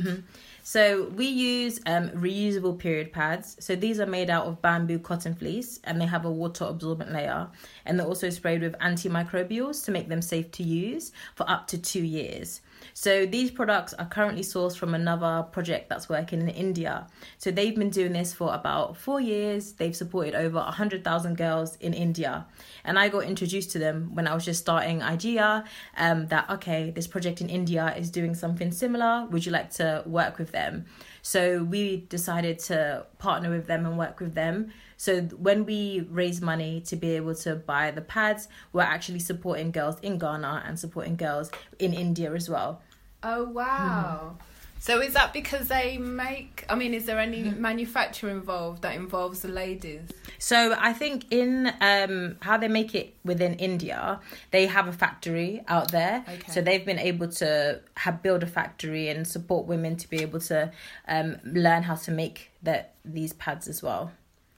So 0.64 1.10
we 1.16 1.28
use 1.28 1.82
um, 1.86 2.10
reusable 2.10 2.78
period 2.78 3.12
pads. 3.12 3.58
So 3.60 3.76
these 3.76 4.00
are 4.00 4.06
made 4.06 4.30
out 4.30 4.46
of 4.46 4.62
bamboo 4.62 5.00
cotton 5.00 5.36
fleece 5.36 5.82
and 5.84 6.00
they 6.00 6.06
have 6.06 6.24
a 6.24 6.32
water 6.32 6.64
absorbent 6.66 7.12
layer. 7.12 7.50
And 7.86 8.00
they're 8.00 8.08
also 8.08 8.30
sprayed 8.30 8.62
with 8.62 8.78
antimicrobials 8.80 9.84
to 9.86 9.92
make 9.92 10.08
them 10.08 10.22
safe 10.22 10.52
to 10.52 10.64
use 10.64 11.12
for 11.36 11.50
up 11.50 11.68
to 11.68 11.78
two 11.78 12.04
years. 12.04 12.62
So 12.94 13.26
these 13.26 13.52
products 13.52 13.94
are 13.94 14.06
currently 14.06 14.42
sourced 14.42 14.76
from 14.76 14.94
another 14.94 15.44
project 15.52 15.90
that's 15.90 16.10
working 16.10 16.42
in 16.42 16.50
India. 16.50 17.08
So 17.38 17.52
they've 17.52 17.76
been 17.76 17.90
doing 17.90 18.14
this 18.14 18.34
for 18.34 18.54
about 18.54 18.98
four 18.98 19.22
years. 19.22 19.74
They've 19.74 19.96
supported 19.96 20.36
over 20.36 20.58
100,000 20.58 21.38
girls 21.38 21.76
in 21.78 21.94
India. 21.94 22.46
And 22.84 22.98
I 22.98 23.10
got 23.10 23.24
introduced 23.24 23.72
to 23.72 23.80
them 23.80 24.12
when 24.14 24.28
I 24.28 24.34
was 24.34 24.46
just 24.46 24.62
starting 24.62 25.02
IGEA 25.02 25.66
um, 25.98 26.28
that, 26.28 26.50
okay, 26.50 26.92
this 26.92 27.08
project 27.08 27.42
in 27.42 27.50
India 27.50 27.94
is 27.98 28.10
doing 28.10 28.34
something 28.34 28.72
similar. 28.72 29.28
Would 29.32 29.46
you 29.46 29.52
like 29.52 29.72
to 29.74 30.04
work 30.06 30.38
with 30.38 30.52
them? 30.52 30.86
So 31.22 31.64
we 31.64 32.06
decided 32.10 32.60
to 32.60 33.06
partner 33.20 33.50
with 33.50 33.68
them 33.68 33.86
and 33.86 33.98
work 33.98 34.20
with 34.20 34.34
them. 34.34 34.72
So 34.98 35.22
when 35.22 35.66
we 35.66 36.08
raise 36.10 36.42
money 36.42 36.82
to 36.82 36.96
be 36.96 37.12
able 37.12 37.36
to 37.36 37.56
buy 37.56 37.92
the 37.92 38.02
pads, 38.02 38.48
we're 38.74 38.82
actually 38.82 39.20
supporting 39.20 39.72
girls 39.72 40.00
in 40.02 40.18
Ghana 40.18 40.64
and 40.66 40.78
supporting 40.78 41.16
girls 41.16 41.52
in 41.80 41.94
India 41.94 42.34
as 42.34 42.50
well. 42.50 42.82
Oh 43.24 43.44
wow. 43.44 44.38
So 44.80 45.02
is 45.02 45.14
that 45.14 45.34
because 45.34 45.68
they 45.68 45.98
make 45.98 46.64
I 46.70 46.76
mean 46.76 46.94
is 46.94 47.06
there 47.06 47.20
any 47.20 47.44
manufacture 47.44 48.30
involved 48.30 48.84
that 48.84 48.96
involves 48.96 49.42
the 49.42 49.48
ladies? 49.48 50.10
So 50.40 50.76
I 50.78 50.94
think 50.94 51.26
in 51.32 51.74
um, 51.82 52.38
how 52.42 52.58
they 52.58 52.68
make 52.68 52.94
it 52.94 53.16
within 53.26 53.56
India, 53.56 54.20
they 54.52 54.68
have 54.68 54.88
a 54.88 54.94
factory 54.94 55.64
out 55.68 55.92
there. 55.92 56.24
Okay. 56.28 56.52
So 56.52 56.62
they've 56.62 56.86
been 56.86 57.00
able 57.00 57.28
to 57.30 57.82
have 57.96 58.22
build 58.22 58.44
a 58.44 58.48
factory 58.48 59.10
and 59.10 59.28
support 59.28 59.66
women 59.66 59.96
to 59.98 60.10
be 60.10 60.22
able 60.22 60.40
to 60.42 60.72
um, 61.08 61.38
learn 61.44 61.84
how 61.84 61.96
to 61.96 62.12
make 62.12 62.52
that 62.62 62.94
these 63.04 63.34
pads 63.34 63.68
as 63.68 63.82
well. 63.82 64.12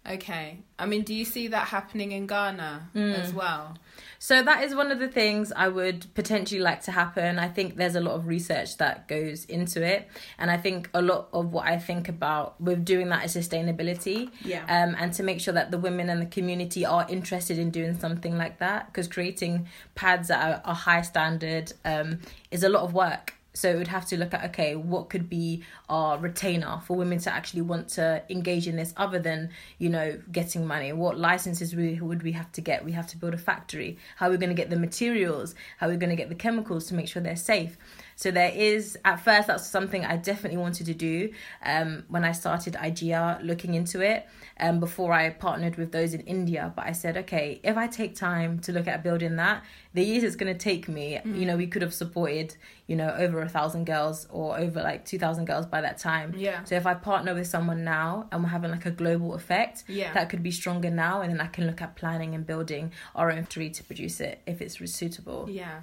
Okay. 0.08 0.60
I 0.78 0.86
mean 0.86 1.04
do 1.04 1.14
you 1.14 1.26
see 1.26 1.50
that 1.50 1.68
happening 1.68 2.12
in 2.12 2.26
Ghana 2.28 2.90
as 2.96 3.34
well? 3.34 3.78
So 4.18 4.44
that 4.44 4.64
is 4.64 4.76
one 4.76 4.92
of 4.92 5.00
the 5.00 5.08
things 5.08 5.54
I 5.56 5.70
would 5.70 6.06
potentially 6.14 6.60
like 6.60 6.82
to 6.84 6.92
happen. 6.92 7.40
I 7.40 7.48
think 7.48 7.78
there's 7.78 7.96
a 7.96 8.02
lot 8.02 8.16
of 8.16 8.28
research 8.28 8.78
that 8.78 9.08
goes 9.08 9.46
into 9.46 9.82
it, 9.82 10.10
and 10.38 10.52
I 10.52 10.58
think 10.58 10.90
a 10.94 11.02
lot 11.02 11.30
of 11.32 11.54
what 11.54 11.66
I 11.66 11.78
think 11.78 12.10
about 12.10 12.60
with 12.60 12.84
doing 12.84 13.10
that 13.10 13.24
is 13.26 13.36
sustainability. 13.36 14.30
Yeah. 14.44 14.64
Um, 14.64 14.96
and 15.00 15.14
to 15.14 15.24
make 15.24 15.40
sure 15.40 15.54
that 15.54 15.72
the 15.72 15.78
women 15.78 16.10
and 16.10 16.22
the 16.22 16.26
community 16.26 16.86
are 16.86 17.06
interested 17.10 17.58
in 17.58 17.70
doing 17.72 17.98
something 17.98 18.38
like 18.38 18.60
that, 18.60 18.88
because 18.88 19.08
creating 19.08 19.68
pads 19.96 20.28
that 20.28 20.46
are 20.46 20.62
a 20.66 20.74
high 20.74 21.02
standard 21.02 21.72
um, 21.86 22.20
is 22.52 22.64
a 22.64 22.70
lot 22.70 22.84
of 22.84 22.94
work. 22.94 23.36
So 23.60 23.70
it 23.70 23.78
would 23.78 23.88
have 23.88 24.06
to 24.08 24.18
look 24.18 24.34
at 24.34 24.44
okay, 24.46 24.76
what 24.76 25.10
could 25.10 25.30
be 25.30 25.64
our 25.90 26.18
retainer 26.18 26.82
for 26.86 26.96
women 26.96 27.20
to 27.20 27.34
actually 27.34 27.62
want 27.62 27.90
to 27.90 28.24
engage 28.30 28.68
in 28.68 28.76
this, 28.76 28.94
other 28.96 29.20
than 29.20 29.50
you 29.78 29.90
know 29.90 30.20
getting 30.32 30.66
money. 30.66 30.94
What 30.94 31.18
licenses 31.20 31.76
we 31.76 32.00
would 32.00 32.24
we 32.24 32.32
have 32.34 32.52
to 32.54 32.62
get? 32.62 32.86
We 32.86 32.94
have 32.94 33.08
to 33.08 33.18
build 33.18 33.34
a 33.34 33.38
factory. 33.38 33.98
How 34.16 34.28
are 34.28 34.32
we 34.32 34.38
going 34.38 34.50
to 34.50 34.56
get 34.56 34.70
the 34.70 34.80
materials? 34.80 35.56
How 35.78 35.88
are 35.88 35.92
we 35.92 35.98
going 35.98 36.10
to 36.10 36.16
get 36.16 36.30
the 36.30 36.36
chemicals 36.36 36.88
to 36.88 36.94
make 36.94 37.08
sure 37.08 37.22
they're 37.22 37.36
safe? 37.36 37.78
So 38.20 38.32
there 38.32 38.52
is 38.54 38.98
at 39.06 39.22
first 39.22 39.48
that's 39.48 39.66
something 39.66 40.04
I 40.04 40.18
definitely 40.18 40.58
wanted 40.58 40.88
to 40.88 40.94
do 40.94 41.32
um, 41.66 42.04
when 42.10 42.26
I 42.26 42.34
started 42.34 42.74
IGEA 42.74 43.42
looking 43.46 43.76
into 43.76 44.02
it 44.02 44.28
um, 44.60 44.82
before 44.82 45.14
I 45.14 45.30
partnered 45.30 45.78
with 45.78 45.94
those 45.94 46.14
in 46.14 46.20
India. 46.36 46.74
But 46.76 46.86
I 46.86 46.92
said, 46.92 47.16
okay, 47.16 47.62
if 47.64 47.78
I 47.78 47.88
take 47.88 48.18
time 48.18 48.60
to 48.60 48.74
look 48.74 48.90
at 48.90 49.04
building 49.04 49.38
that, 49.38 49.64
the 49.94 50.04
years 50.04 50.24
it's 50.24 50.36
going 50.36 50.52
to 50.52 50.60
take 50.60 50.90
me, 50.90 51.18
you 51.24 51.46
know, 51.46 51.56
we 51.56 51.66
could 51.66 51.82
have 51.82 51.94
supported, 51.94 52.58
you 52.88 52.98
know, 52.98 53.10
over 53.18 53.42
a 53.42 53.48
thousand 53.48 53.86
girls 53.86 54.28
or 54.30 54.60
over 54.60 54.82
like 54.84 55.06
2,000 55.06 55.46
girls 55.46 55.66
by 55.66 55.80
that 55.80 55.98
time. 55.98 56.36
Yeah. 56.38 56.66
So 56.66 56.76
if 56.76 56.86
I 56.86 56.96
partner 56.96 57.34
with 57.34 57.48
someone 57.48 57.86
now 57.86 58.28
and 58.34 58.44
we're 58.44 58.50
having 58.50 58.72
like 58.72 58.86
a 58.86 58.92
global 58.92 59.34
effect, 59.34 59.86
Yeah. 59.88 60.12
that 60.12 60.30
could 60.30 60.44
be 60.44 60.52
stronger 60.52 60.90
now. 60.92 61.22
And 61.22 61.32
then 61.32 61.40
I 61.40 61.48
can 61.48 61.66
look 61.66 61.82
at 61.82 61.96
planning 61.96 62.36
and 62.36 62.46
building 62.46 62.92
our 63.16 63.32
own 63.32 63.44
factory 63.44 63.70
to 63.70 63.82
produce 63.86 64.20
it 64.20 64.42
if 64.46 64.62
it's 64.62 64.76
suitable. 64.94 65.48
Yeah. 65.50 65.80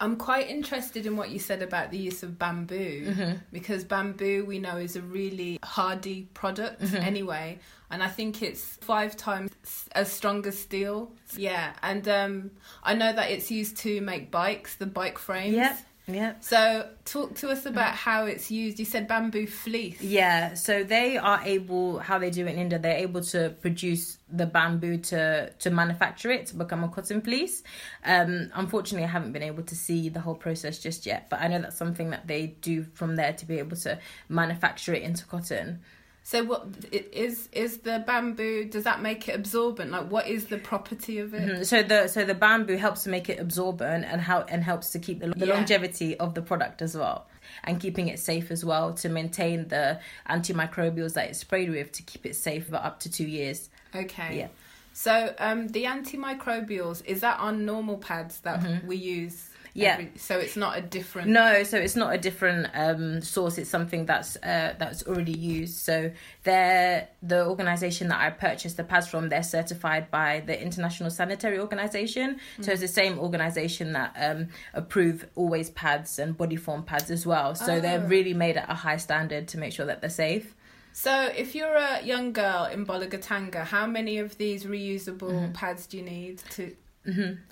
I'm 0.00 0.16
quite 0.16 0.48
interested 0.50 1.06
in 1.06 1.16
what 1.16 1.30
you 1.30 1.38
said 1.38 1.62
about 1.62 1.90
the 1.90 1.98
use 1.98 2.22
of 2.22 2.38
bamboo 2.38 3.04
Mm-hmm. 3.06 3.36
because 3.52 3.84
bamboo 3.84 4.44
we 4.46 4.58
know 4.58 4.76
is 4.76 4.96
a 4.96 5.02
really 5.02 5.58
hardy 5.62 6.28
product 6.34 6.82
Mm-hmm. 6.82 6.96
anyway, 6.96 7.58
and 7.90 8.02
I 8.02 8.08
think 8.08 8.42
it's 8.42 8.62
five 8.82 9.16
times 9.16 9.50
as 9.92 10.10
strong 10.12 10.46
as 10.46 10.58
steel. 10.58 11.12
Yeah, 11.36 11.72
and 11.82 12.06
um, 12.08 12.50
I 12.82 12.94
know 12.94 13.12
that 13.12 13.30
it's 13.30 13.50
used 13.50 13.76
to 13.78 14.00
make 14.00 14.30
bikes, 14.30 14.76
the 14.76 14.86
bike 14.86 15.18
frames. 15.18 15.54
Yep. 15.56 15.78
Yep. 16.08 16.44
So 16.44 16.88
talk 17.04 17.34
to 17.36 17.50
us 17.50 17.66
about 17.66 17.94
how 17.94 18.26
it's 18.26 18.48
used. 18.50 18.78
You 18.78 18.84
said 18.84 19.08
bamboo 19.08 19.46
fleece. 19.46 20.00
Yeah, 20.00 20.54
so 20.54 20.84
they 20.84 21.16
are 21.16 21.40
able 21.44 21.98
how 21.98 22.18
they 22.18 22.30
do 22.30 22.46
it 22.46 22.50
in 22.50 22.58
India, 22.58 22.78
they're 22.78 22.98
able 22.98 23.22
to 23.24 23.54
produce 23.60 24.18
the 24.30 24.46
bamboo 24.46 24.98
to 24.98 25.50
to 25.50 25.70
manufacture 25.70 26.30
it 26.30 26.46
to 26.46 26.56
become 26.56 26.84
a 26.84 26.88
cotton 26.88 27.20
fleece. 27.20 27.62
Um 28.04 28.50
unfortunately 28.54 29.04
I 29.04 29.10
haven't 29.10 29.32
been 29.32 29.42
able 29.42 29.64
to 29.64 29.74
see 29.74 30.08
the 30.08 30.20
whole 30.20 30.36
process 30.36 30.78
just 30.78 31.06
yet, 31.06 31.28
but 31.28 31.40
I 31.40 31.48
know 31.48 31.60
that's 31.60 31.76
something 31.76 32.10
that 32.10 32.28
they 32.28 32.48
do 32.60 32.84
from 32.94 33.16
there 33.16 33.32
to 33.32 33.46
be 33.46 33.58
able 33.58 33.76
to 33.78 33.98
manufacture 34.28 34.94
it 34.94 35.02
into 35.02 35.24
cotton. 35.24 35.80
So 36.26 36.42
what 36.42 36.66
is 36.92 37.48
is 37.52 37.78
the 37.78 38.02
bamboo? 38.04 38.64
Does 38.64 38.82
that 38.82 39.00
make 39.00 39.28
it 39.28 39.36
absorbent? 39.36 39.92
Like 39.92 40.10
what 40.10 40.26
is 40.26 40.46
the 40.46 40.58
property 40.58 41.20
of 41.20 41.32
it? 41.34 41.42
Mhm. 41.48 41.64
So 41.64 41.84
the 41.84 42.08
so 42.08 42.24
the 42.24 42.34
bamboo 42.34 42.78
helps 42.78 43.04
to 43.04 43.10
make 43.10 43.28
it 43.28 43.38
absorbent 43.38 44.04
and 44.04 44.20
how 44.20 44.40
and 44.40 44.64
helps 44.64 44.90
to 44.90 44.98
keep 44.98 45.20
the, 45.20 45.28
the 45.28 45.46
Yeah. 45.46 45.54
longevity 45.54 46.16
of 46.18 46.34
the 46.34 46.42
product 46.42 46.82
as 46.82 46.96
well, 46.96 47.28
and 47.62 47.78
keeping 47.78 48.08
it 48.08 48.18
safe 48.18 48.50
as 48.50 48.64
well 48.64 48.92
to 48.94 49.08
maintain 49.08 49.68
the 49.68 50.00
antimicrobials 50.28 51.12
that 51.12 51.28
it's 51.30 51.38
sprayed 51.38 51.70
with 51.70 51.92
to 51.92 52.02
keep 52.02 52.26
it 52.26 52.34
safe 52.34 52.66
for 52.70 52.74
up 52.74 52.98
to 53.00 53.08
two 53.08 53.28
years. 53.28 53.70
Okay. 53.94 54.36
Yeah. 54.36 54.48
So 54.94 55.32
um, 55.38 55.68
the 55.68 55.84
antimicrobials 55.84 57.04
is 57.04 57.20
that 57.20 57.38
on 57.38 57.64
normal 57.64 57.98
pads 57.98 58.40
that 58.40 58.84
we 58.84 58.96
use? 58.96 59.50
Yeah. 59.76 59.92
every- 59.94 60.12
so 60.16 60.38
it's 60.38 60.56
not 60.56 60.78
a 60.78 60.80
different. 60.80 61.28
No, 61.28 61.62
so 61.64 61.76
it's 61.78 61.96
not 61.96 62.14
a 62.14 62.18
different 62.18 62.68
um, 62.74 63.20
source. 63.22 63.58
It's 63.58 63.70
something 63.70 64.06
that's 64.06 64.36
uh, 64.36 64.74
that's 64.78 65.06
already 65.06 65.32
used. 65.36 65.76
So 65.78 66.10
they're 66.44 67.08
the 67.22 67.46
organization 67.46 68.08
that 68.08 68.20
I 68.20 68.30
purchased 68.30 68.76
the 68.76 68.84
pads 68.84 69.08
from. 69.08 69.28
They're 69.28 69.42
certified 69.42 70.10
by 70.10 70.40
the 70.46 70.60
International 70.60 71.10
Sanitary 71.10 71.58
Organization. 71.58 72.40
So 72.60 72.72
it's 72.72 72.80
the 72.80 72.88
same 72.88 73.18
organization 73.18 73.92
that 73.92 74.14
um, 74.18 74.48
approve 74.74 75.26
always 75.34 75.70
pads 75.70 76.18
and 76.18 76.36
Bodyform 76.36 76.86
pads 76.86 77.10
as 77.10 77.26
well. 77.26 77.54
So 77.54 77.80
they're 77.80 78.00
Oh. 78.04 78.06
really 78.08 78.34
made 78.34 78.56
at 78.56 78.68
a 78.70 78.74
high 78.74 78.96
standard 78.98 79.48
to 79.48 79.58
make 79.58 79.72
sure 79.72 79.86
that 79.86 80.00
they're 80.00 80.10
safe. 80.10 80.54
So 80.92 81.30
if 81.36 81.54
you're 81.54 81.74
a 81.74 82.02
young 82.02 82.32
girl 82.32 82.64
in 82.72 82.86
Bolgatanga, 82.86 83.64
how 83.64 83.86
many 83.86 84.16
of 84.18 84.38
these 84.38 84.64
reusable 84.64 85.30
Mm-hmm. 85.30 85.52
pads 85.52 85.86
do 85.86 85.98
you 85.98 86.02
need 86.02 86.38
to 86.52 86.74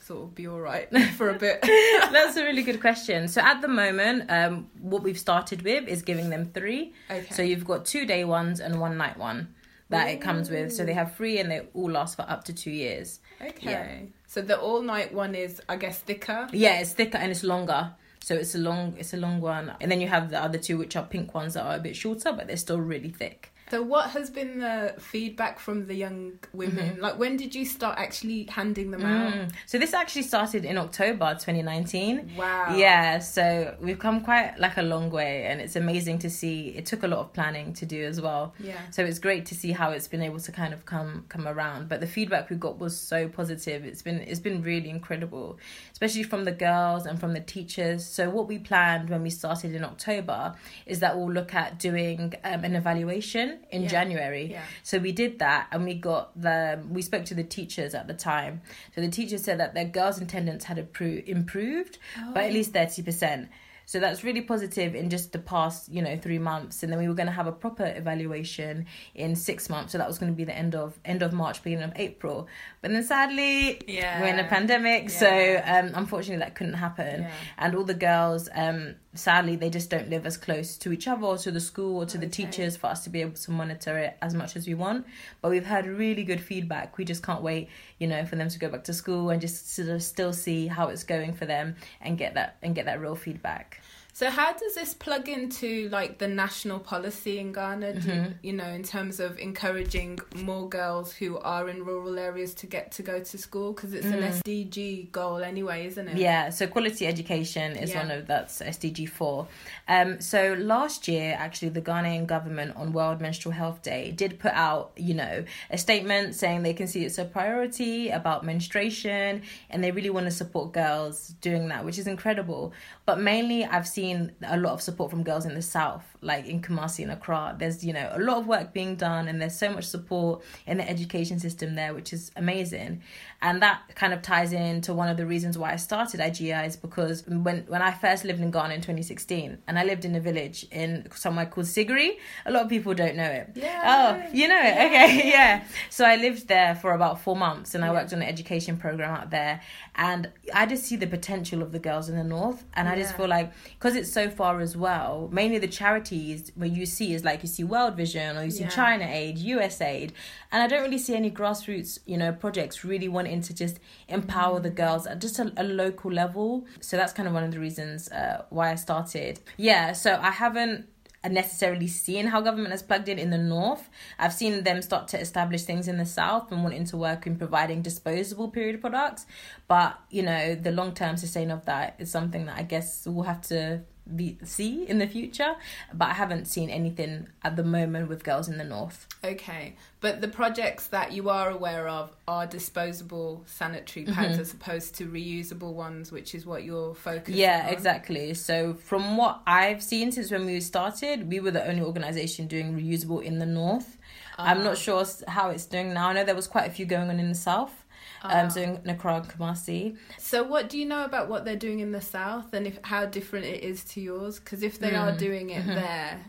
sort 0.01 0.23
of 0.25 0.35
be 0.35 0.47
all 0.47 0.61
right 0.61 0.89
for 1.17 1.31
a 1.31 1.39
bit? 1.39 1.61
That's 2.13 2.37
a 2.37 2.45
really 2.45 2.63
good 2.63 2.81
question. 2.81 3.29
So 3.29 3.41
at 3.41 3.61
the 3.61 3.69
moment, 3.69 4.31
um, 4.31 4.69
what 4.81 5.03
we've 5.03 5.19
started 5.19 5.63
with 5.63 5.89
is 5.89 6.03
giving 6.03 6.31
them 6.31 6.51
three. 6.53 6.93
Okay. 7.11 7.27
So 7.31 7.43
you've 7.43 7.65
got 7.65 7.85
two 7.85 8.07
day 8.07 8.25
ones 8.25 8.61
and 8.61 8.81
one 8.81 8.97
night 8.97 9.19
one 9.19 9.55
that 9.91 10.09
it 10.09 10.21
comes 10.21 10.51
with. 10.51 10.73
So 10.73 10.85
they 10.85 10.95
have 10.95 11.15
three 11.15 11.39
and 11.39 11.51
they 11.51 11.63
all 11.75 11.91
last 11.91 12.17
for 12.17 12.23
up 12.23 12.45
to 12.45 12.53
two 12.53 12.71
years. 12.71 13.21
okay. 13.41 13.71
yeah. 13.71 13.99
So 14.27 14.41
the 14.41 14.59
all 14.59 14.83
night 14.83 15.15
one 15.15 15.35
is, 15.35 15.61
I 15.69 15.77
guess, 15.77 15.99
thicker. 16.01 16.49
Yeah, 16.53 16.81
it's 16.81 16.93
thicker 16.93 17.19
and 17.19 17.31
it's 17.31 17.45
longer. 17.45 17.93
So 18.21 18.35
it's 18.35 18.55
a 18.55 18.59
long 18.59 18.97
it's 18.99 19.15
a 19.15 19.19
long 19.19 19.41
one. 19.41 19.73
And 19.81 19.91
then 19.91 20.01
you 20.01 20.09
have 20.09 20.31
the 20.31 20.43
other 20.43 20.59
two 20.59 20.79
which 20.79 20.97
are 20.97 21.05
pink 21.05 21.35
ones 21.35 21.55
that 21.55 21.65
are 21.65 21.77
a 21.77 21.81
bit 21.81 21.95
shorter 21.95 22.33
but 22.33 22.47
they're 22.47 22.57
still 22.57 22.81
really 22.81 23.11
thick. 23.11 23.54
So 23.71 23.83
what 23.83 24.11
has 24.11 24.31
been 24.31 24.59
the 24.59 24.95
feedback 24.99 25.59
from 25.59 25.87
the 25.87 25.95
young 25.95 26.39
women? 26.53 27.01
Like 27.01 27.19
when 27.19 27.37
did 27.37 27.55
you 27.55 27.65
start 27.65 27.99
actually 27.99 28.45
handing 28.45 28.91
them 28.91 29.05
out? 29.05 29.33
Mm. 29.33 29.53
So 29.67 29.79
this 29.79 29.95
actually 29.95 30.23
started 30.23 30.65
in 30.65 30.77
October 30.79 31.33
2019. 31.35 32.33
Wow. 32.37 32.77
Yeah, 32.77 33.19
so 33.19 33.75
we've 33.81 33.99
come 33.99 34.21
quite 34.21 34.59
like 34.59 34.77
a 34.77 34.83
long 34.83 35.11
way 35.11 35.45
and 35.47 35.61
it's 35.61 35.77
amazing 35.77 36.19
to 36.21 36.31
see 36.31 36.69
it 36.69 36.87
took 36.87 37.03
a 37.03 37.09
lot 37.09 37.21
of 37.21 37.33
planning 37.33 37.73
to 37.75 37.87
do 37.87 38.05
as 38.05 38.21
well. 38.21 38.55
Yeah. 38.59 38.79
So 38.91 39.05
it's 39.05 39.19
great 39.19 39.47
to 39.47 39.55
see 39.55 39.73
how 39.73 39.91
it's 39.91 40.09
been 40.09 40.23
able 40.23 40.41
to 40.41 40.53
kind 40.53 40.75
of 40.75 40.85
come 40.85 41.25
come 41.29 41.49
around. 41.49 41.89
But 41.89 42.01
the 42.01 42.07
feedback 42.07 42.51
we 42.51 42.57
got 42.57 42.79
was 42.79 42.97
so 42.97 43.29
positive. 43.29 43.85
It's 43.85 44.03
been 44.03 44.19
it's 44.19 44.41
been 44.41 44.63
really 44.63 44.91
incredible, 44.91 45.59
especially 45.95 46.25
from 46.25 46.43
the 46.45 46.51
girls 46.53 47.07
and 47.07 47.21
from 47.21 47.33
the 47.35 47.41
teachers. 47.41 48.05
So 48.05 48.29
what 48.29 48.49
we 48.49 48.59
planned 48.59 49.11
when 49.11 49.23
we 49.23 49.31
started 49.31 49.75
in 49.77 49.85
October 49.85 50.55
is 50.87 50.99
that 51.01 51.17
we'll 51.17 51.31
look 51.33 51.55
at 51.55 51.79
doing 51.79 52.35
um, 52.43 52.65
an 52.65 52.75
evaluation 52.75 53.61
in 53.71 53.83
Yeah. 53.83 53.89
January. 53.89 54.51
Yeah. 54.51 54.65
So 54.83 54.99
we 54.99 55.13
did 55.13 55.39
that 55.39 55.69
and 55.71 55.85
we 55.85 55.95
got 55.95 56.39
the 56.41 56.83
we 56.91 57.01
spoke 57.01 57.25
to 57.27 57.35
the 57.35 57.45
teachers 57.45 57.95
at 57.95 58.09
the 58.09 58.15
time. 58.15 58.61
So 58.97 59.03
the 59.03 59.09
teachers 59.09 59.45
said 59.45 59.61
that 59.61 59.75
their 59.75 59.85
girls' 59.85 60.21
attendance 60.21 60.65
had 60.65 60.79
improved 60.79 61.99
by 62.35 62.47
at 62.47 62.53
least 62.53 62.73
30%. 62.73 63.49
So 63.87 64.01
that's 64.01 64.25
really 64.25 64.41
positive 64.41 64.95
in 64.95 65.11
just 65.11 65.33
the 65.33 65.39
past, 65.39 65.91
you 65.93 66.03
know, 66.03 66.17
three 66.17 66.39
months, 66.39 66.83
and 66.83 66.91
then 66.93 66.99
we 66.99 67.09
were 67.09 67.15
going 67.15 67.27
to 67.27 67.33
have 67.33 67.47
a 67.47 67.53
proper 67.53 67.85
evaluation 67.85 68.87
in 69.15 69.37
six 69.37 69.69
months. 69.69 69.93
So 69.93 69.99
that 69.99 70.07
was 70.09 70.19
going 70.19 70.33
to 70.33 70.37
be 70.37 70.45
the 70.45 70.57
end 70.57 70.75
of 70.75 70.99
end 71.05 71.23
of 71.23 71.33
March, 71.33 71.63
beginning 71.63 71.85
of 71.85 71.93
April. 71.97 72.49
But 72.81 72.91
then 72.93 73.03
sadly, 73.05 73.81
Yeah. 73.87 74.21
we're 74.21 74.29
in 74.29 74.39
a 74.39 74.45
pandemic, 74.49 75.11
so 75.11 75.29
um, 75.65 75.91
unfortunately 75.95 76.45
that 76.45 76.55
couldn't 76.55 76.75
happen. 76.75 77.23
Yeah. 77.23 77.31
And 77.59 77.75
all 77.75 77.85
the 77.85 77.95
girls, 77.95 78.49
um, 78.55 78.95
sadly, 79.15 79.57
they 79.57 79.71
just 79.71 79.91
don't 79.91 80.11
live 80.11 80.27
as 80.27 80.37
close 80.37 80.77
to 80.79 80.93
each 80.93 81.07
other 81.09 81.25
or 81.25 81.39
to 81.39 81.51
the 81.51 81.61
school 81.61 81.99
or 81.99 82.07
to 82.07 82.19
the 82.19 82.27
teachers 82.27 82.77
for 82.77 82.89
us 82.89 83.05
to 83.05 83.11
be 83.11 83.21
able 83.21 83.33
to 83.35 83.51
monitor 83.51 83.97
it 83.99 84.17
as 84.21 84.35
much 84.35 84.57
as 84.57 84.67
we 84.67 84.75
want. 84.75 85.07
But 85.41 85.51
we've 85.51 85.65
had 85.65 85.87
really 85.87 86.25
good 86.25 86.41
feedback. 86.41 86.99
We 86.99 87.05
just 87.05 87.23
can't 87.23 87.43
wait, 87.43 87.69
you 87.99 88.07
know, 88.07 88.25
for 88.27 88.37
them 88.37 88.49
to 88.49 88.59
go 88.59 88.69
back 88.69 88.85
to 88.85 88.93
school 88.93 89.31
and 89.31 89.41
just 89.41 89.75
sort 89.75 89.89
of 89.89 90.03
still 90.03 90.33
see 90.33 90.67
how 90.67 90.89
it's 90.89 91.05
going 91.05 91.33
for 91.33 91.47
them 91.47 91.77
and 92.01 92.19
get 92.19 92.35
that 92.35 92.57
and 92.63 92.75
get 92.75 92.87
that 92.87 93.01
real 93.01 93.17
feedback. 93.17 93.81
So 94.17 94.31
how 94.31 94.53
does 94.53 94.77
this 94.77 94.95
plug 94.95 95.29
into 95.29 95.89
like 95.89 96.19
the 96.19 96.29
national 96.29 96.79
policy 96.79 97.41
in 97.41 97.53
Ghana? 97.53 97.95
Do, 97.95 98.01
Mm-hmm. 98.15 98.33
You 98.43 98.53
know, 98.53 98.69
in 98.69 98.85
terms 98.85 99.19
of 99.19 99.39
encouraging 99.39 100.21
more 100.37 100.69
girls 100.69 101.13
who 101.13 101.39
are 101.39 101.69
in 101.69 101.85
rural 101.85 102.17
areas 102.19 102.55
to 102.55 102.67
get 102.67 102.93
to 102.93 103.03
go 103.03 103.19
to 103.19 103.39
school 103.39 103.73
because 103.73 103.93
it's 103.93 104.07
an 104.07 104.21
SDG 104.23 105.11
goal 105.11 105.39
anyway, 105.43 105.87
isn't 105.87 106.07
it? 106.07 106.15
Mm. 106.15 106.21
Yeah, 106.21 106.51
so 106.51 106.69
quality 106.69 107.07
education 107.09 107.75
is 107.77 107.91
Yeah. 107.91 108.03
one 108.03 108.11
of 108.13 108.27
that's 108.29 108.61
SDG 108.63 109.07
four. 109.09 109.49
Um, 109.89 110.21
so 110.21 110.55
last 110.59 111.09
year, 111.09 111.35
actually, 111.37 111.71
the 111.71 111.83
Ghanaian 111.83 112.27
government 112.27 112.77
on 112.77 112.93
World 112.93 113.21
Menstrual 113.21 113.55
Health 113.55 113.83
Day 113.83 114.13
did 114.13 114.39
put 114.39 114.53
out, 114.53 114.93
you 114.97 115.15
know, 115.15 115.45
a 115.71 115.79
statement 115.79 116.37
saying 116.37 116.63
they 116.63 116.75
can 116.75 116.87
see 116.87 117.05
it's 117.05 117.19
a 117.19 117.25
priority 117.25 118.11
about 118.11 118.45
menstruation 118.45 119.43
and 119.71 119.83
they 119.83 119.91
really 119.91 120.11
want 120.11 120.27
to 120.27 120.31
support 120.33 120.73
girls 120.73 121.35
doing 121.41 121.67
that, 121.69 121.85
which 121.85 121.99
is 121.99 122.07
incredible. 122.07 122.73
But 123.07 123.19
mainly, 123.19 123.65
I've 123.65 123.89
seen 123.89 124.04
a 124.43 124.57
lot 124.57 124.73
of 124.73 124.83
support 124.83 125.11
from 125.11 125.23
girls 125.23 125.47
in 125.47 125.55
the 125.55 125.63
south, 125.63 126.14
like 126.25 126.47
in 126.47 126.61
Kumasi 126.63 127.03
and 127.03 127.13
Accra. 127.13 127.55
There's, 127.59 127.85
you 127.85 127.93
know, 127.93 128.11
a 128.13 128.19
lot 128.19 128.39
of 128.39 128.47
work 128.47 128.73
being 128.73 128.97
done 128.97 129.29
and 129.29 129.41
there's 129.41 129.57
so 129.57 129.71
much 129.71 129.85
support 129.85 130.43
in 130.67 130.79
the 130.79 130.89
education 130.89 131.39
system 131.39 131.75
there, 131.75 131.95
which 131.95 132.13
is 132.13 132.33
amazing. 132.37 133.03
And 133.43 133.61
that 133.63 133.83
kind 133.95 134.15
of 134.15 134.23
ties 134.23 134.53
into 134.53 134.95
one 134.95 135.09
of 135.09 135.17
the 135.17 135.27
reasons 135.27 135.59
why 135.59 135.73
I 135.73 135.77
started 135.77 136.21
IGEA 136.21 136.67
is 136.67 136.77
because 136.77 137.27
when, 137.27 137.65
when 137.69 137.83
I 137.83 137.93
first 137.93 138.25
lived 138.25 138.41
in 138.41 138.51
Ghana 138.51 138.75
in 138.75 138.81
2016 138.81 139.59
and 139.67 139.79
I 139.79 139.85
lived 139.85 140.05
in 140.05 140.15
a 140.15 140.21
village 140.21 140.67
in 140.71 141.07
somewhere 141.15 141.47
called 141.47 141.67
Sigiri, 141.67 142.17
a 142.47 142.51
lot 142.51 142.63
of 142.63 142.69
people 142.71 142.95
don't 142.95 143.17
know 143.17 143.31
it. 143.31 143.51
Yeah. 143.55 143.83
Oh, 143.85 144.33
you 144.33 144.49
know 144.49 144.61
it. 144.61 144.73
Okay, 144.73 145.29
yeah. 145.31 145.65
So 145.91 146.07
I 146.07 146.17
lived 146.17 146.49
there 146.49 146.75
for 146.75 146.93
about 146.93 147.21
four 147.21 147.37
months 147.37 147.75
and 147.75 147.85
I 147.85 147.93
worked 147.93 148.13
on 148.15 148.23
an 148.23 148.29
education 148.29 148.79
program 148.79 149.15
out 149.15 149.31
there. 149.31 149.61
And 149.95 150.31
I 150.53 150.67
just 150.67 150.85
see 150.85 150.97
the 150.97 151.07
potential 151.07 151.63
of 151.63 151.71
the 151.73 151.79
girls 151.79 152.09
in 152.09 152.17
the 152.17 152.25
north. 152.25 152.65
And 152.75 152.89
I 152.89 152.97
just 152.97 153.17
feel 153.17 153.29
like, 153.29 153.53
because 153.79 153.95
it's 153.95 154.11
so 154.11 154.29
far 154.29 154.61
as 154.61 154.77
well, 154.77 155.29
mainly 155.31 155.59
the 155.59 155.69
charities 156.15 156.53
where 156.55 156.69
you 156.69 156.87
see 156.87 157.15
is 157.15 157.25
like 157.25 157.43
you 157.43 157.49
see 157.49 157.65
World 157.65 157.97
Vision 157.97 158.37
or 158.37 158.45
you 158.45 158.51
see 158.51 158.65
Yeah. 158.65 158.71
China 158.71 159.05
Aid, 159.05 159.39
USAID. 159.39 160.13
And 160.53 160.63
I 160.63 160.67
don't 160.67 160.83
really 160.83 160.99
see 160.99 161.15
any 161.15 161.31
grassroots, 161.31 161.99
you 162.07 162.17
know, 162.17 162.33
projects 162.33 162.85
really 162.85 163.09
wanting 163.09 163.43
to 163.43 163.55
just 163.55 163.79
empower 164.09 164.61
the 164.61 164.71
girls 164.71 165.07
at 165.07 165.21
just 165.21 165.39
a, 165.39 165.53
a 165.57 165.65
local 165.65 166.13
level. 166.13 166.67
So 166.81 166.97
that's 166.97 167.13
kind 167.13 167.29
of 167.29 167.35
one 167.35 167.45
of 167.45 167.53
the 167.53 167.61
reasons 167.61 168.11
uh, 168.11 168.45
why 168.51 168.71
I 168.71 168.77
started. 168.77 169.41
Yeah, 169.57 169.93
so 169.93 170.19
I 170.21 170.31
haven't 170.31 170.89
necessarily 171.31 171.87
seen 171.87 172.27
how 172.27 172.41
government 172.43 172.71
has 172.71 172.83
plugged 172.83 173.09
in 173.09 173.19
in 173.19 173.31
the 173.31 173.39
north. 173.39 173.89
I've 174.19 174.35
seen 174.35 174.63
them 174.63 174.83
start 174.83 175.09
to 175.09 175.19
establish 175.19 175.63
things 175.63 175.89
in 175.89 175.97
the 175.97 176.05
south 176.05 176.53
and 176.53 176.63
wanting 176.63 176.85
to 176.87 176.99
work 176.99 177.27
in 177.27 177.37
providing 177.37 177.81
disposable 177.81 178.51
period 178.51 178.81
products. 178.83 179.25
But 179.67 179.99
you 180.11 180.23
know, 180.23 180.55
the 180.55 180.71
long 180.71 180.93
term 180.93 181.17
sustain 181.17 181.51
of 181.51 181.65
that 181.65 181.97
is 181.99 182.11
something 182.11 182.45
that 182.47 182.59
I 182.59 182.63
guess 182.63 183.07
we'll 183.07 183.25
have 183.25 183.41
to 183.49 183.81
be 184.17 184.39
see 184.45 184.87
in 184.87 184.99
the 184.99 185.07
future. 185.07 185.55
But 185.93 186.09
I 186.11 186.15
haven't 186.15 186.47
seen 186.47 186.71
anything 186.71 187.29
at 187.43 187.57
the 187.57 187.65
moment 187.65 188.09
with 188.09 188.25
girls 188.25 188.49
in 188.49 188.59
the 188.59 188.65
north. 188.65 189.07
Okay, 189.25 189.77
but 190.01 190.21
the 190.21 190.29
projects 190.29 190.89
that 190.89 191.13
you 191.13 191.31
are 191.31 191.51
aware 191.51 191.89
of 191.89 192.11
are 192.29 192.47
disposable 192.47 193.43
sanitary 193.47 194.05
pads 194.07 194.33
Mm-hmm. 194.33 194.41
as 194.41 194.53
opposed 194.53 194.95
to 194.97 195.07
reusable 195.07 195.73
ones, 195.73 196.11
which 196.13 196.35
is 196.35 196.45
what 196.45 196.65
you're 196.65 196.95
focusing 196.95 197.41
Yeah, 197.41 197.65
on. 197.67 197.73
exactly. 197.73 198.35
So 198.35 198.75
from 198.75 199.17
what 199.17 199.41
I've 199.47 199.83
seen 199.83 200.13
since 200.13 200.31
when 200.31 200.45
we 200.47 200.61
started, 200.61 201.29
we 201.31 201.41
were 201.41 201.51
the 201.51 201.67
only 201.67 201.83
organization 201.83 202.47
doing 202.47 202.77
reusable 202.79 203.23
in 203.23 203.39
the 203.39 203.47
north. 203.47 203.97
I'm 204.37 204.65
not 204.65 204.77
sure 204.77 205.05
how 205.29 205.51
it's 205.51 205.65
doing 205.67 205.95
now. 205.95 206.09
I 206.09 206.13
know 206.13 206.25
there 206.25 206.35
was 206.35 206.49
quite 206.49 206.67
a 206.67 206.71
few 206.71 206.87
going 206.87 207.09
on 207.09 207.21
in 207.21 207.29
the 207.29 207.35
south. 207.37 207.84
Um, 208.25 208.51
so 208.51 208.61
in 208.63 208.81
and 208.85 208.99
Kumasi. 208.99 209.97
So, 210.19 210.43
what 210.43 210.69
do 210.71 210.79
you 210.79 210.87
know 210.87 211.05
about 211.05 211.29
what 211.29 211.45
they're 211.45 211.57
doing 211.57 211.81
in 211.81 211.93
the 211.93 212.01
south, 212.01 212.53
and 212.55 212.67
if 212.67 212.79
how 212.83 213.07
different 213.07 213.45
it 213.47 213.63
is 213.63 213.85
to 213.85 214.01
yours? 214.01 214.39
Because 214.39 214.63
if 214.63 214.79
they 214.79 214.95
are 214.95 215.13
Mm. 215.13 215.19
doing 215.19 215.51
it 215.51 215.65
Mhm. 215.65 215.75
there, 215.75 216.21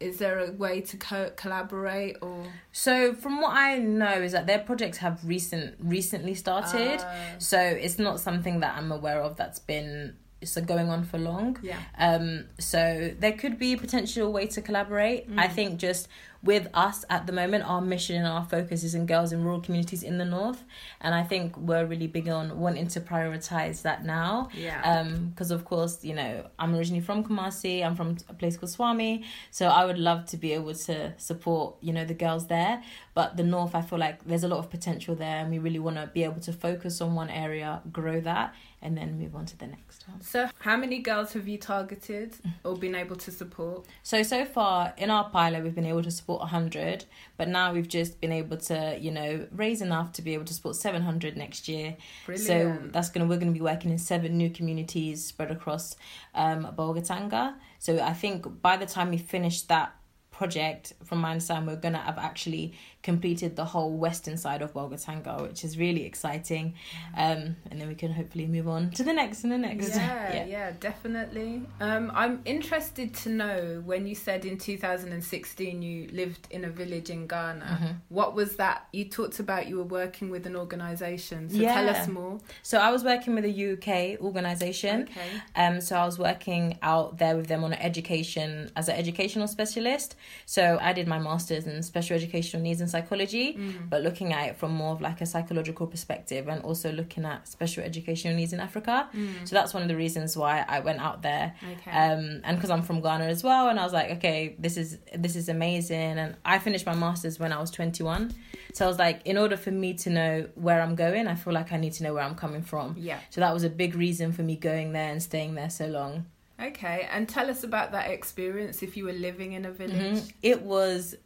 is 0.00 0.18
there 0.18 0.38
a 0.40 0.50
way 0.52 0.80
to 0.80 0.96
co- 0.96 1.30
collaborate 1.36 2.16
or? 2.22 2.44
So 2.72 3.14
from 3.14 3.40
what 3.40 3.52
I 3.54 3.78
know 3.78 4.20
is 4.22 4.32
that 4.32 4.46
their 4.46 4.58
projects 4.60 4.98
have 4.98 5.20
recent 5.24 5.76
recently 5.78 6.34
started. 6.34 7.00
Ah, 7.04 7.34
So 7.38 7.58
it's 7.60 7.98
not 7.98 8.18
something 8.18 8.60
that 8.60 8.76
I'm 8.76 8.90
aware 8.90 9.20
of 9.22 9.36
that's 9.36 9.58
been 9.60 10.16
so 10.44 10.60
going 10.60 10.88
on 10.90 11.04
for 11.04 11.18
long. 11.18 11.56
yeah. 11.62 11.78
Um, 11.98 12.46
so 12.58 13.12
there 13.20 13.30
could 13.32 13.58
be 13.60 13.74
a 13.74 13.78
potential 13.78 14.32
way 14.32 14.46
to 14.48 14.60
collaborate. 14.60 15.28
I 15.38 15.46
Mm. 15.46 15.52
think 15.52 15.78
just 15.78 16.08
with 16.42 16.68
us 16.74 17.04
at 17.08 17.26
the 17.26 17.32
moment, 17.32 17.64
our 17.64 17.80
mission 17.80 18.16
and 18.16 18.26
our 18.26 18.44
focus 18.44 18.82
is 18.82 18.94
in 18.94 19.06
girls 19.06 19.32
in 19.32 19.44
rural 19.44 19.60
communities 19.60 20.02
in 20.02 20.18
the 20.18 20.24
north, 20.24 20.64
and 21.00 21.14
I 21.14 21.22
think 21.22 21.56
we're 21.56 21.86
really 21.86 22.08
big 22.08 22.28
on 22.28 22.58
wanting 22.58 22.88
to 22.88 23.00
prioritize 23.00 23.82
that 23.82 24.04
now. 24.04 24.48
Yeah. 24.54 24.82
Um, 24.82 25.28
because 25.28 25.50
of 25.50 25.64
course, 25.64 26.04
you 26.04 26.14
know, 26.14 26.46
I'm 26.58 26.74
originally 26.74 27.02
from 27.02 27.22
Kumasi. 27.22 27.84
I'm 27.84 27.94
from 27.94 28.16
a 28.28 28.34
place 28.34 28.56
called 28.56 28.72
Suame, 28.72 29.24
so 29.50 29.66
I 29.66 29.84
would 29.84 29.98
love 29.98 30.26
to 30.26 30.36
be 30.36 30.52
able 30.52 30.74
to 30.74 31.14
support, 31.16 31.76
you 31.80 31.92
know, 31.92 32.04
the 32.04 32.14
girls 32.14 32.48
there. 32.48 32.82
But 33.14 33.36
the 33.36 33.44
north, 33.44 33.74
I 33.74 33.82
feel 33.82 33.98
like 33.98 34.24
there's 34.24 34.44
a 34.44 34.48
lot 34.48 34.58
of 34.58 34.70
potential 34.70 35.14
there, 35.14 35.36
and 35.36 35.50
we 35.50 35.58
really 35.58 35.78
want 35.78 35.96
to 35.96 36.08
be 36.08 36.24
able 36.24 36.40
to 36.40 36.52
focus 36.52 37.00
on 37.00 37.14
one 37.14 37.30
area, 37.30 37.82
grow 37.92 38.20
that, 38.20 38.54
and 38.82 38.96
then 38.96 39.18
move 39.18 39.36
on 39.36 39.46
to 39.46 39.56
the 39.58 39.66
next 39.66 40.08
one. 40.08 40.20
so, 40.20 40.48
how 40.58 40.76
many 40.76 40.98
girls 40.98 41.32
have 41.34 41.46
you 41.46 41.56
targeted 41.56 42.34
or 42.64 42.76
been 42.76 42.94
able 42.94 43.16
to 43.16 43.30
support? 43.30 43.86
So 44.02 44.22
so 44.22 44.44
far 44.44 44.92
in 44.96 45.10
our 45.10 45.28
pilot, 45.30 45.62
we've 45.62 45.74
been 45.74 45.86
able 45.86 46.02
to 46.02 46.10
support 46.10 46.31
100, 46.40 47.04
but 47.36 47.48
now 47.48 47.72
we've 47.72 47.88
just 47.88 48.20
been 48.20 48.32
able 48.32 48.56
to, 48.56 48.98
you 49.00 49.10
know, 49.10 49.46
raise 49.52 49.82
enough 49.82 50.12
to 50.12 50.22
be 50.22 50.34
able 50.34 50.44
to 50.44 50.54
support 50.54 50.76
700 50.76 51.36
next 51.36 51.68
year. 51.68 51.96
Brilliant. 52.26 52.46
So 52.46 52.90
that's 52.90 53.10
gonna 53.10 53.26
we're 53.26 53.38
gonna 53.38 53.52
be 53.52 53.60
working 53.60 53.90
in 53.90 53.98
seven 53.98 54.36
new 54.36 54.50
communities 54.50 55.24
spread 55.24 55.50
across 55.50 55.96
um 56.34 56.66
Bolgatanga. 56.76 57.54
So 57.78 58.00
I 58.00 58.12
think 58.12 58.62
by 58.62 58.76
the 58.76 58.86
time 58.86 59.10
we 59.10 59.18
finish 59.18 59.62
that 59.62 59.94
project, 60.30 60.94
from 61.04 61.20
my 61.20 61.32
understanding, 61.32 61.66
we're 61.66 61.80
gonna 61.80 61.98
have 61.98 62.18
actually 62.18 62.74
completed 63.02 63.56
the 63.56 63.64
whole 63.64 63.92
western 63.92 64.36
side 64.36 64.62
of 64.62 64.72
Bolgatanga, 64.72 65.42
which 65.42 65.64
is 65.64 65.76
really 65.76 66.04
exciting. 66.04 66.74
Um, 67.16 67.56
and 67.70 67.80
then 67.80 67.88
we 67.88 67.94
can 67.94 68.12
hopefully 68.12 68.46
move 68.46 68.68
on 68.68 68.90
to 68.92 69.02
the 69.02 69.12
next 69.12 69.42
and 69.44 69.52
the 69.52 69.58
next. 69.58 69.88
Yeah, 70.02 70.44
yeah, 70.46 70.70
definitely. 70.78 71.62
Um, 71.80 72.10
I'm 72.14 72.40
interested 72.44 73.12
to 73.14 73.28
know 73.28 73.82
when 73.84 74.06
you 74.06 74.14
said 74.14 74.44
in 74.44 74.56
2016 74.56 75.82
you 75.82 76.08
lived 76.12 76.46
in 76.50 76.64
a 76.64 76.70
village 76.70 77.10
in 77.10 77.26
Ghana. 77.26 77.78
Mhm. 77.82 77.96
What 78.08 78.34
was 78.34 78.56
that? 78.56 78.86
You 78.92 79.06
talked 79.06 79.40
about 79.40 79.68
you 79.68 79.76
were 79.76 79.84
working 79.84 80.30
with 80.30 80.46
an 80.46 80.56
organisation. 80.56 81.50
So 81.50 81.56
Yeah. 81.56 81.74
tell 81.74 81.88
us 81.88 82.08
more. 82.08 82.38
So 82.62 82.78
I 82.78 82.90
was 82.90 83.04
working 83.04 83.34
with 83.34 83.44
a 83.44 83.50
UK 83.50 84.16
organization. 84.20 85.02
Okay. 85.02 85.30
Um, 85.56 85.80
so 85.80 85.96
I 85.96 86.04
was 86.04 86.18
working 86.18 86.78
out 86.82 87.18
there 87.18 87.36
with 87.36 87.46
them 87.48 87.64
on 87.64 87.72
an 87.72 87.80
education 87.80 88.70
as 88.76 88.88
an 88.88 88.96
educational 88.96 89.48
specialist. 89.48 90.14
So 90.46 90.78
I 90.80 90.92
did 90.92 91.06
my 91.08 91.18
masters 91.18 91.66
in 91.66 91.82
special 91.82 92.16
educational 92.16 92.62
needs 92.62 92.80
and 92.80 92.90
psychology, 92.92 93.46
Mm. 93.54 93.90
but 93.90 94.02
looking 94.02 94.32
at 94.32 94.42
it 94.48 94.54
from 94.60 94.70
more 94.72 94.92
of 94.96 95.00
like 95.00 95.20
a 95.20 95.26
psychological 95.26 95.86
perspective 95.94 96.46
and 96.52 96.62
also 96.62 96.92
looking 96.92 97.24
at 97.24 97.48
special 97.48 97.82
educational 97.90 98.34
needs 98.36 98.52
in 98.52 98.60
Africa. 98.60 99.08
Mm. 99.14 99.48
So 99.48 99.52
that's 99.56 99.72
one 99.74 99.82
of 99.82 99.88
the 99.88 99.96
reasons 99.96 100.36
why 100.36 100.64
I 100.68 100.78
went 100.88 101.00
out 101.00 101.22
there. 101.22 101.54
Okay. 101.72 101.90
Um, 101.90 102.40
and 102.44 102.56
because 102.56 102.70
I'm 102.70 102.82
from 102.82 103.00
Ghana 103.00 103.24
as 103.36 103.42
well, 103.42 103.68
and 103.70 103.78
I 103.80 103.84
was 103.84 103.92
like, 103.92 104.10
okay, 104.18 104.54
this 104.64 104.76
is 104.76 104.98
this 105.24 105.34
is 105.36 105.48
amazing. 105.48 106.18
And 106.22 106.36
I 106.44 106.58
finished 106.58 106.86
my 106.86 106.94
masters 107.06 107.38
when 107.42 107.52
I 107.52 107.58
was 107.64 107.70
21, 107.70 108.32
so 108.74 108.84
I 108.84 108.88
was 108.88 108.98
like, 109.06 109.18
in 109.24 109.36
order 109.38 109.56
for 109.56 109.70
me 109.70 109.94
to 110.04 110.08
know 110.10 110.34
where 110.54 110.80
I'm 110.84 110.94
going, 110.94 111.26
I 111.26 111.34
feel 111.34 111.52
like 111.60 111.72
I 111.72 111.78
need 111.84 111.94
to 111.94 112.02
know 112.04 112.14
where 112.14 112.24
I'm 112.28 112.34
coming 112.44 112.62
from. 112.62 112.94
yeah. 112.98 113.18
So 113.30 113.40
that 113.40 113.52
was 113.56 113.64
a 113.64 113.70
big 113.82 113.94
reason 114.06 114.32
for 114.32 114.42
me 114.42 114.54
going 114.56 114.92
there 114.92 115.10
and 115.12 115.20
staying 115.22 115.54
there 115.54 115.70
so 115.70 115.86
long. 115.86 116.26
Okay. 116.60 117.08
And 117.12 117.28
tell 117.28 117.50
us 117.50 117.64
about 117.64 117.90
that 117.92 118.10
experience 118.10 118.82
if 118.82 118.96
you 118.96 119.04
were 119.04 119.12
living 119.28 119.52
in 119.52 119.64
a 119.64 119.72
village. 119.72 120.20
Mhm. 120.20 120.32
It 120.42 120.62
was 120.62 121.16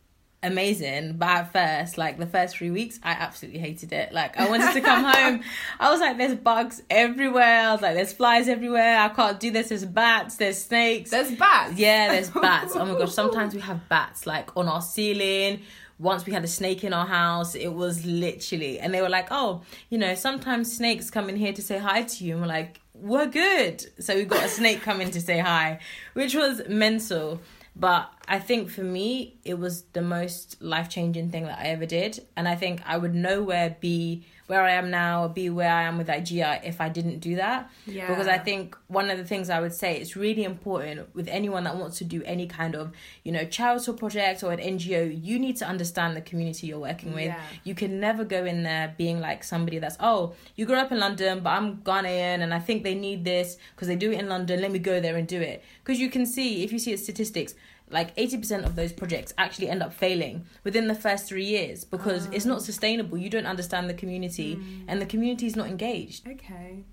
amazing, 0.47 1.15
but 1.19 1.29
at 1.29 1.53
first, 1.53 1.99
like 1.99 2.19
the 2.19 2.27
first 2.27 2.57
three 2.57 2.71
weeks, 2.71 2.99
I 3.03 3.13
absolutely 3.13 3.61
hated 3.61 3.93
it. 3.93 4.13
Like 4.13 4.39
I 4.39 4.49
wanted 4.49 4.73
to 4.73 4.81
come 4.81 5.05
home. 5.05 5.43
I 5.81 5.91
was 5.91 6.01
like, 6.01 6.17
there's 6.17 6.37
bugs 6.37 6.83
everywhere. 6.89 7.69
I 7.69 7.73
was 7.73 7.83
like, 7.83 7.95
there's 7.95 8.13
flies 8.13 8.49
everywhere. 8.49 8.99
I 8.99 9.09
can't 9.09 9.39
do 9.39 9.51
this. 9.51 9.69
There's 9.69 9.85
bats. 9.85 10.37
There's 10.37 10.63
snakes. 10.63 11.11
There's 11.11 11.33
bats. 11.33 11.79
Yeah, 11.79 12.13
there's 12.13 12.31
bats. 12.31 12.75
Oh 12.77 12.85
my 12.85 12.99
gosh, 12.99 13.13
sometimes 13.23 13.55
we 13.55 13.61
have 13.61 13.89
bats 13.89 14.27
like 14.27 14.57
on 14.57 14.69
our 14.69 14.83
ceiling. 14.83 15.63
Once 15.99 16.27
we 16.27 16.33
had 16.33 16.45
a 16.45 16.49
snake 16.49 16.85
in 16.85 16.93
our 16.93 17.07
house, 17.07 17.55
it 17.55 17.73
was 17.73 18.05
literally, 18.05 18.79
and 18.79 18.93
they 18.93 19.01
were 19.01 19.09
like, 19.09 19.29
"Oh, 19.31 19.63
you 19.89 19.97
know, 19.97 20.15
sometimes 20.15 20.71
snakes 20.77 21.09
come 21.09 21.31
in 21.31 21.37
here 21.37 21.55
to 21.55 21.63
say 21.63 21.79
hi 21.79 22.03
to 22.03 22.25
you." 22.25 22.33
And 22.35 22.43
we're 22.43 22.49
like, 22.49 22.81
"We're 22.93 23.27
good." 23.27 23.83
So 24.03 24.15
we 24.15 24.25
got 24.25 24.45
a 24.45 24.49
snake 24.49 24.83
coming 24.83 25.11
to 25.13 25.21
say 25.23 25.39
hi, 25.39 25.81
which 26.13 26.35
was 26.35 26.61
mental. 26.69 27.41
But 27.79 28.11
I 28.27 28.39
think 28.39 28.71
for 28.71 28.83
me, 28.83 29.39
it 29.45 29.59
was 29.59 29.83
the 29.93 30.01
most 30.01 30.63
life 30.63 30.89
changing 30.89 31.31
thing 31.31 31.45
that 31.45 31.59
I 31.59 31.65
ever 31.65 31.85
did, 31.85 32.27
and 32.35 32.49
I 32.49 32.55
think 32.55 32.81
I 32.87 32.97
would 32.97 33.15
nowhere 33.15 33.77
be 33.79 34.25
where 34.47 34.63
I 34.63 34.73
am 34.73 34.91
now, 34.91 35.25
or 35.25 35.29
be 35.29 35.51
where 35.51 35.71
I 35.73 35.83
am 35.83 35.99
with 35.99 36.09
IGEA 36.09 36.65
if 36.65 36.81
I 36.81 36.89
didn't 36.89 37.19
do 37.19 37.37
that 37.37 37.69
Yeah. 37.87 38.07
because 38.09 38.29
I 38.29 38.39
think 38.39 38.77
one 38.87 39.11
of 39.11 39.19
the 39.19 39.25
things 39.25 39.51
I 39.51 39.61
would 39.61 39.75
say 39.75 39.97
it's 40.01 40.15
really 40.17 40.45
important 40.45 41.15
with 41.15 41.29
anyone 41.29 41.65
that 41.65 41.77
wants 41.77 41.99
to 41.99 42.05
do 42.05 42.23
any 42.25 42.47
kind 42.47 42.75
of 42.77 42.93
you 43.25 43.33
know 43.33 43.45
charitable 43.45 43.99
project 43.99 44.43
or 44.45 44.53
an 44.53 44.61
NGO 44.61 45.01
you 45.25 45.39
need 45.39 45.57
to 45.57 45.67
understand 45.67 46.17
the 46.17 46.21
community 46.21 46.69
you're 46.69 46.79
working 46.79 47.13
with 47.15 47.25
Yeah. 47.27 47.41
you 47.65 47.75
can 47.75 47.99
never 48.01 48.25
go 48.25 48.45
in 48.45 48.63
there 48.63 48.95
being 48.97 49.21
like 49.21 49.43
somebody 49.45 49.79
that's 49.79 49.97
oh 50.01 50.35
you 50.55 50.65
grew 50.67 50.77
up 50.77 50.93
in 50.93 50.99
London 51.01 51.41
but 51.41 51.51
I'm 51.51 51.79
Ghanaian 51.79 52.41
and 52.45 52.55
I 52.55 52.61
think 52.61 52.85
they 52.85 52.95
need 52.95 53.25
this 53.25 53.57
because 53.75 53.89
they 53.89 53.97
do 53.97 54.13
it 54.13 54.19
in 54.21 54.29
London 54.29 54.61
let 54.61 54.71
me 54.71 54.79
go 54.79 55.01
there 55.01 55.17
and 55.17 55.27
do 55.27 55.41
it 55.41 55.65
because 55.83 55.99
you 55.99 56.09
can 56.09 56.25
see 56.25 56.63
if 56.65 56.73
you 56.73 56.79
see 56.79 56.93
the 56.93 56.99
statistics 56.99 57.55
like 57.89 58.15
80% 58.17 58.65
of 58.65 58.75
those 58.75 58.93
projects 58.93 59.33
actually 59.39 59.69
end 59.69 59.83
up 59.83 59.93
failing 59.93 60.45
within 60.65 60.89
the 60.89 60.95
first 60.95 61.27
three 61.29 61.45
years 61.45 61.85
because 61.85 62.27
it's 62.33 62.45
not 62.45 62.63
sustainable 62.63 63.17
you 63.17 63.31
don't 63.31 63.47
understand 63.47 63.89
the 63.89 63.95
community 63.95 64.59
and 64.89 65.01
the 65.01 65.07
community 65.07 65.47
is 65.47 65.55
not 65.57 65.69
engaged 65.69 66.27
Okay. 66.27 66.85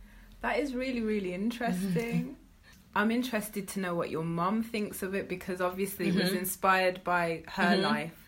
That 0.41 0.59
is 0.59 0.75
really, 0.75 1.01
really 1.01 1.33
interesting. 1.33 2.35
I'm 2.95 3.09
interested 3.11 3.67
to 3.69 3.79
know 3.79 3.95
what 3.95 4.09
your 4.11 4.23
mum 4.23 4.61
thinks 4.61 5.01
of 5.01 5.15
it 5.15 5.27
because 5.29 5.61
obviously 5.61 6.09
it 6.09 6.15
was 6.15 6.29
Mhm. 6.31 6.37
inspired 6.39 7.03
by 7.03 7.43
her 7.47 7.75
Mhm. 7.77 7.81
life. 7.81 8.22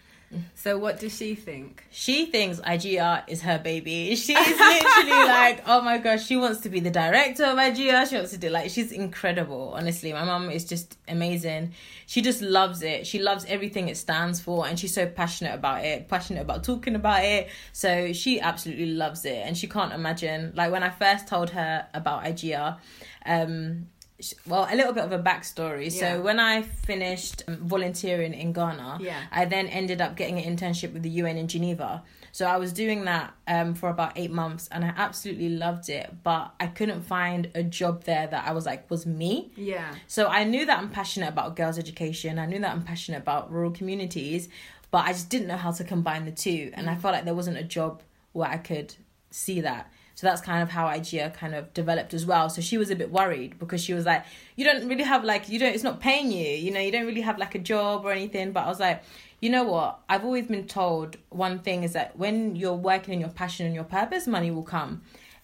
So, 0.55 0.77
what 0.77 0.99
does 0.99 1.15
she 1.15 1.35
think? 1.35 1.83
She 1.91 2.25
thinks 2.25 2.59
IGEA 2.59 3.23
is 3.27 3.41
her 3.41 3.59
baby. 3.59 4.15
She's 4.15 4.35
literally 4.35 5.09
like, 5.27 5.63
oh 5.67 5.81
my 5.81 5.97
gosh, 5.97 6.25
she 6.25 6.35
wants 6.35 6.61
to 6.61 6.69
be 6.69 6.79
the 6.79 6.89
director 6.89 7.45
of 7.45 7.57
IGEA. 7.57 8.09
She 8.09 8.15
wants 8.15 8.31
to 8.31 8.37
do 8.37 8.49
like, 8.49 8.69
she's 8.69 8.91
incredible. 8.91 9.73
Honestly, 9.75 10.11
my 10.13 10.23
mum 10.23 10.49
is 10.49 10.65
just 10.65 10.97
amazing. 11.07 11.73
She 12.07 12.21
just 12.21 12.41
loves 12.41 12.81
it. 12.81 13.05
She 13.07 13.19
loves 13.19 13.45
everything 13.45 13.87
it 13.87 13.97
stands 13.97 14.41
for, 14.41 14.67
and 14.67 14.79
she's 14.79 14.93
so 14.93 15.05
passionate 15.05 15.53
about 15.53 15.85
it, 15.85 16.07
passionate 16.07 16.41
about 16.41 16.63
talking 16.63 16.95
about 16.95 17.23
it. 17.23 17.49
So 17.71 18.13
she 18.13 18.39
absolutely 18.39 18.87
loves 18.87 19.25
it, 19.25 19.43
and 19.45 19.57
she 19.57 19.67
can't 19.67 19.93
imagine. 19.93 20.53
Like 20.55 20.71
when 20.71 20.83
I 20.83 20.89
first 20.89 21.27
told 21.27 21.51
her 21.51 21.87
about 21.93 22.23
IGEA, 22.23 22.77
um, 23.25 23.87
well, 24.47 24.67
a 24.71 24.75
little 24.75 24.93
bit 24.93 25.03
of 25.03 25.11
a 25.11 25.19
backstory. 25.19 25.93
Yeah. 25.93 26.15
So 26.15 26.21
when 26.21 26.39
I 26.39 26.61
finished 26.61 27.43
um, 27.47 27.57
volunteering 27.57 28.33
in 28.33 28.53
Ghana, 28.53 28.99
Yeah. 29.01 29.21
I 29.31 29.45
then 29.45 29.67
ended 29.67 29.99
up 30.01 30.15
getting 30.15 30.39
an 30.39 30.55
internship 30.55 30.93
with 30.93 31.03
the 31.03 31.09
UN 31.09 31.37
in 31.37 31.47
Geneva. 31.47 32.03
So 32.31 32.45
I 32.45 32.57
was 32.57 32.71
doing 32.73 33.05
that 33.05 33.33
um, 33.47 33.75
for 33.75 33.89
about 33.89 34.13
eight 34.17 34.31
months 34.31 34.67
and 34.71 34.83
I 34.85 34.93
absolutely 34.95 35.49
loved 35.49 35.89
it, 35.89 36.13
but 36.23 36.53
I 36.59 36.67
couldn't 36.67 37.01
find 37.01 37.49
a 37.55 37.63
job 37.63 38.03
there 38.03 38.27
that 38.27 38.47
I 38.47 38.51
was 38.51 38.65
like, 38.65 38.89
was 38.89 39.05
me. 39.05 39.51
Yeah. 39.55 39.93
So 40.07 40.27
I 40.27 40.43
knew 40.43 40.65
that 40.65 40.77
I'm 40.77 40.89
passionate 40.89 41.29
about 41.29 41.55
girls' 41.55 41.77
education, 41.77 42.39
I 42.39 42.45
knew 42.45 42.59
that 42.59 42.71
I'm 42.71 42.83
passionate 42.83 43.19
about 43.19 43.51
rural 43.51 43.71
communities, 43.71 44.49
but 44.91 45.05
I 45.05 45.11
just 45.13 45.29
didn't 45.29 45.47
know 45.47 45.57
how 45.57 45.71
to 45.71 45.83
combine 45.83 46.25
the 46.25 46.31
two. 46.31 46.71
And 46.73 46.89
I 46.89 46.95
felt 46.95 47.13
like 47.13 47.25
there 47.25 47.35
wasn't 47.35 47.57
a 47.57 47.63
job 47.63 48.01
where 48.33 48.49
I 48.49 48.57
could 48.57 48.95
see 49.31 49.61
that. 49.61 49.91
So 50.15 50.25
that's 50.27 50.41
kind 50.41 50.63
of 50.63 50.69
how 50.69 50.85
IGEA 50.87 51.33
kind 51.33 51.53
of 51.53 51.73
developed 51.73 52.13
as 52.13 52.25
well. 52.25 52.49
So 52.49 52.61
she 52.61 52.77
was 52.77 52.89
a 52.89 52.95
bit 52.95 53.11
worried 53.11 53.59
because 53.59 53.83
she 53.83 53.93
was 53.93 54.05
like, 54.05 54.25
you 54.55 54.63
don't 54.63 54.87
really 54.87 55.03
have 55.03 55.25
like, 55.25 55.49
you 55.49 55.59
don't, 55.59 55.73
it's 55.73 55.83
not 55.83 55.99
paying 55.99 56.31
you, 56.31 56.47
you 56.47 56.71
know, 56.71 56.79
you 56.79 56.91
don't 56.91 57.05
really 57.05 57.21
have 57.21 57.37
like 57.37 57.53
a 57.53 57.59
job 57.59 58.05
or 58.05 58.11
anything. 58.11 58.53
But 58.53 58.65
I 58.65 58.67
was 58.67 58.79
like, 58.79 59.03
you 59.41 59.49
know 59.49 59.63
what? 59.63 59.99
I've 60.07 60.23
always 60.23 60.47
been 60.47 60.67
told 60.67 61.17
one 61.29 61.59
thing 61.59 61.83
is 61.83 61.93
that 61.93 62.17
when 62.17 62.55
you're 62.55 62.73
working 62.73 63.13
in 63.13 63.19
your 63.19 63.29
passion 63.29 63.65
and 63.65 63.75
your 63.75 63.83
purpose, 63.83 64.25
money 64.25 64.51
will 64.51 64.63
come. 64.63 65.01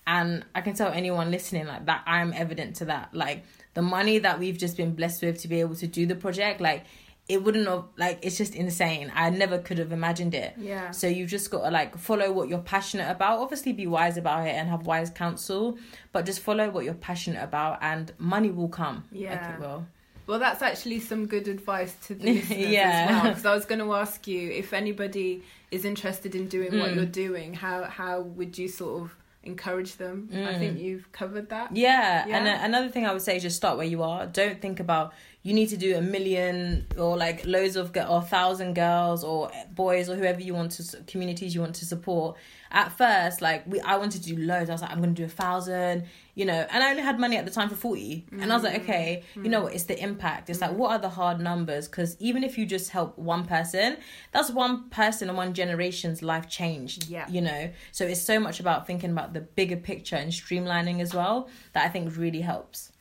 And 0.08 0.46
I 0.56 0.62
can 0.62 0.74
tell 0.74 0.92
anyone 0.92 1.32
listening 1.32 1.68
like 1.68 1.86
that, 1.86 2.04
I'm 2.08 2.34
evident 2.34 2.78
to 2.78 2.86
that. 2.86 3.14
Like 3.14 3.44
the 3.74 3.82
money 3.82 4.20
that 4.20 4.40
we've 4.40 4.58
just 4.58 4.78
been 4.78 4.96
blessed 4.96 5.22
with 5.22 5.42
to 5.42 5.48
be 5.48 5.60
able 5.60 5.76
to 5.76 5.88
do 5.88 6.06
the 6.06 6.16
project, 6.16 6.62
like 6.62 6.86
it 7.34 7.40
wouldn't 7.44 7.68
have, 7.68 7.86
like, 7.98 8.20
it's 8.22 8.38
just 8.38 8.54
insane. 8.56 9.12
I 9.16 9.30
never 9.30 9.58
could 9.58 9.78
have 9.78 9.92
imagined 9.92 10.34
it. 10.36 10.54
Yeah. 10.58 10.92
So 10.92 11.08
you've 11.08 11.30
just 11.30 11.50
got 11.50 11.62
to 11.66 11.72
like 11.72 11.98
follow 11.98 12.32
what 12.32 12.50
you're 12.50 12.60
passionate 12.76 13.10
about. 13.10 13.40
Obviously, 13.40 13.72
be 13.74 13.88
wise 13.88 14.18
about 14.18 14.46
it 14.48 14.52
and 14.60 14.70
have 14.70 14.86
wise 14.86 15.10
counsel, 15.10 15.78
but 16.12 16.26
just 16.26 16.40
follow 16.42 16.70
what 16.70 16.84
you're 16.86 16.94
passionate 17.12 17.44
about, 17.44 17.80
and 17.82 18.12
money 18.18 18.52
will 18.52 18.70
come. 18.70 19.04
Yeah. 19.12 19.32
like 19.32 19.56
it 19.56 19.60
will. 19.62 19.86
Well, 20.28 20.40
that's 20.40 20.62
actually 20.62 21.00
some 21.00 21.26
good 21.26 21.48
advice 21.48 21.94
to 22.08 22.16
the 22.16 22.34
listeners 22.34 22.60
Yeah. 22.70 22.90
as 23.10 23.10
well. 23.24 23.30
Because 23.32 23.46
I 23.46 23.56
was 23.56 23.66
going 23.66 23.80
to 23.80 23.94
ask 23.94 24.28
you 24.28 24.50
if 24.52 24.72
anybody 24.74 25.42
is 25.72 25.84
interested 25.86 26.36
in 26.36 26.48
doing 26.48 26.78
what 26.80 26.90
Mm. 26.92 26.96
you're 26.96 27.06
doing, 27.28 27.54
how 27.54 27.84
how 27.86 28.22
would 28.38 28.58
you 28.58 28.68
sort 28.68 29.02
of 29.02 29.16
encourage 29.44 29.96
them. 29.98 30.30
I 30.32 30.36
Mm. 30.36 30.60
think 30.60 30.80
you've 30.80 31.12
covered 31.12 31.50
that. 31.50 31.76
Yeah, 31.76 32.26
and 32.30 32.46
Yeah. 32.46 32.62
a- 32.62 32.66
another 32.66 32.90
thing 32.90 33.08
I 33.08 33.12
would 33.14 33.24
say 33.24 33.38
is 33.38 33.42
just 33.42 33.56
start 33.56 33.76
where 33.76 33.88
you 33.88 34.04
are. 34.04 34.28
Don't 34.28 34.62
think 34.62 34.80
about 34.80 35.14
you 35.44 35.54
need 35.54 35.70
to 35.70 35.78
do 35.78 35.98
a 35.98 36.02
million 36.02 36.86
or 36.98 37.18
like 37.18 37.46
loads 37.46 37.76
of 37.76 37.96
or 38.08 38.22
thousand 38.22 38.76
girls 38.76 39.24
or 39.24 39.52
boys 39.72 40.08
or 40.08 40.16
whoever 40.16 40.40
you 40.40 40.54
want 40.54 40.72
to 40.72 40.98
communities 41.08 41.56
you 41.56 41.62
want 41.62 41.76
to 41.76 41.86
support. 41.86 42.38
At 42.70 42.92
first, 42.98 43.42
like 43.42 43.64
we, 43.66 43.82
I 43.82 43.98
wanted 43.98 44.24
to 44.24 44.36
do 44.36 44.42
loads. 44.42 44.70
I 44.70 44.74
was 44.74 44.82
like, 44.82 44.92
I'm 44.92 45.02
going 45.02 45.14
to 45.16 45.22
do 45.22 45.26
a 45.26 45.30
thousand, 45.30 46.06
you 46.36 46.46
know, 46.46 46.66
and 46.70 46.84
I 46.84 46.92
only 46.92 47.02
had 47.02 47.20
money 47.20 47.36
at 47.38 47.46
the 47.46 47.52
time 47.52 47.70
for 47.70 47.76
forty, 47.76 48.26
and 48.32 48.52
I 48.52 48.56
was 48.56 48.64
like, 48.64 48.84
okay, 48.84 49.24
you 49.36 49.50
know 49.50 49.62
what? 49.64 49.74
It's 49.74 49.86
the 49.86 50.02
impact. 50.02 50.50
It's 50.50 50.62
like 50.62 50.72
what 50.72 50.92
are 50.92 51.00
the 51.00 51.10
hard 51.10 51.40
numbers? 51.40 51.88
Because 51.88 52.16
even 52.20 52.44
if 52.44 52.58
you 52.58 52.66
just 52.66 52.92
help 52.92 53.18
one 53.18 53.46
person, 53.46 53.98
that's 54.32 54.52
one 54.52 54.90
person 54.90 55.28
and 55.28 55.38
one 55.38 55.54
generation's 55.54 56.22
life 56.22 56.48
changed. 56.48 57.10
Yeah. 57.10 57.28
you 57.30 57.42
know. 57.42 57.72
So 57.92 58.06
it's 58.06 58.22
so 58.22 58.40
much 58.40 58.60
about 58.60 58.86
thinking 58.86 59.10
about 59.10 59.34
the 59.34 59.42
bigger 59.42 59.78
picture 59.78 60.16
and 60.16 60.32
streamlining 60.32 61.02
as 61.02 61.14
well 61.16 61.50
that 61.74 61.86
I 61.86 61.90
think 61.90 62.16
really 62.16 62.42
helps. 62.42 62.92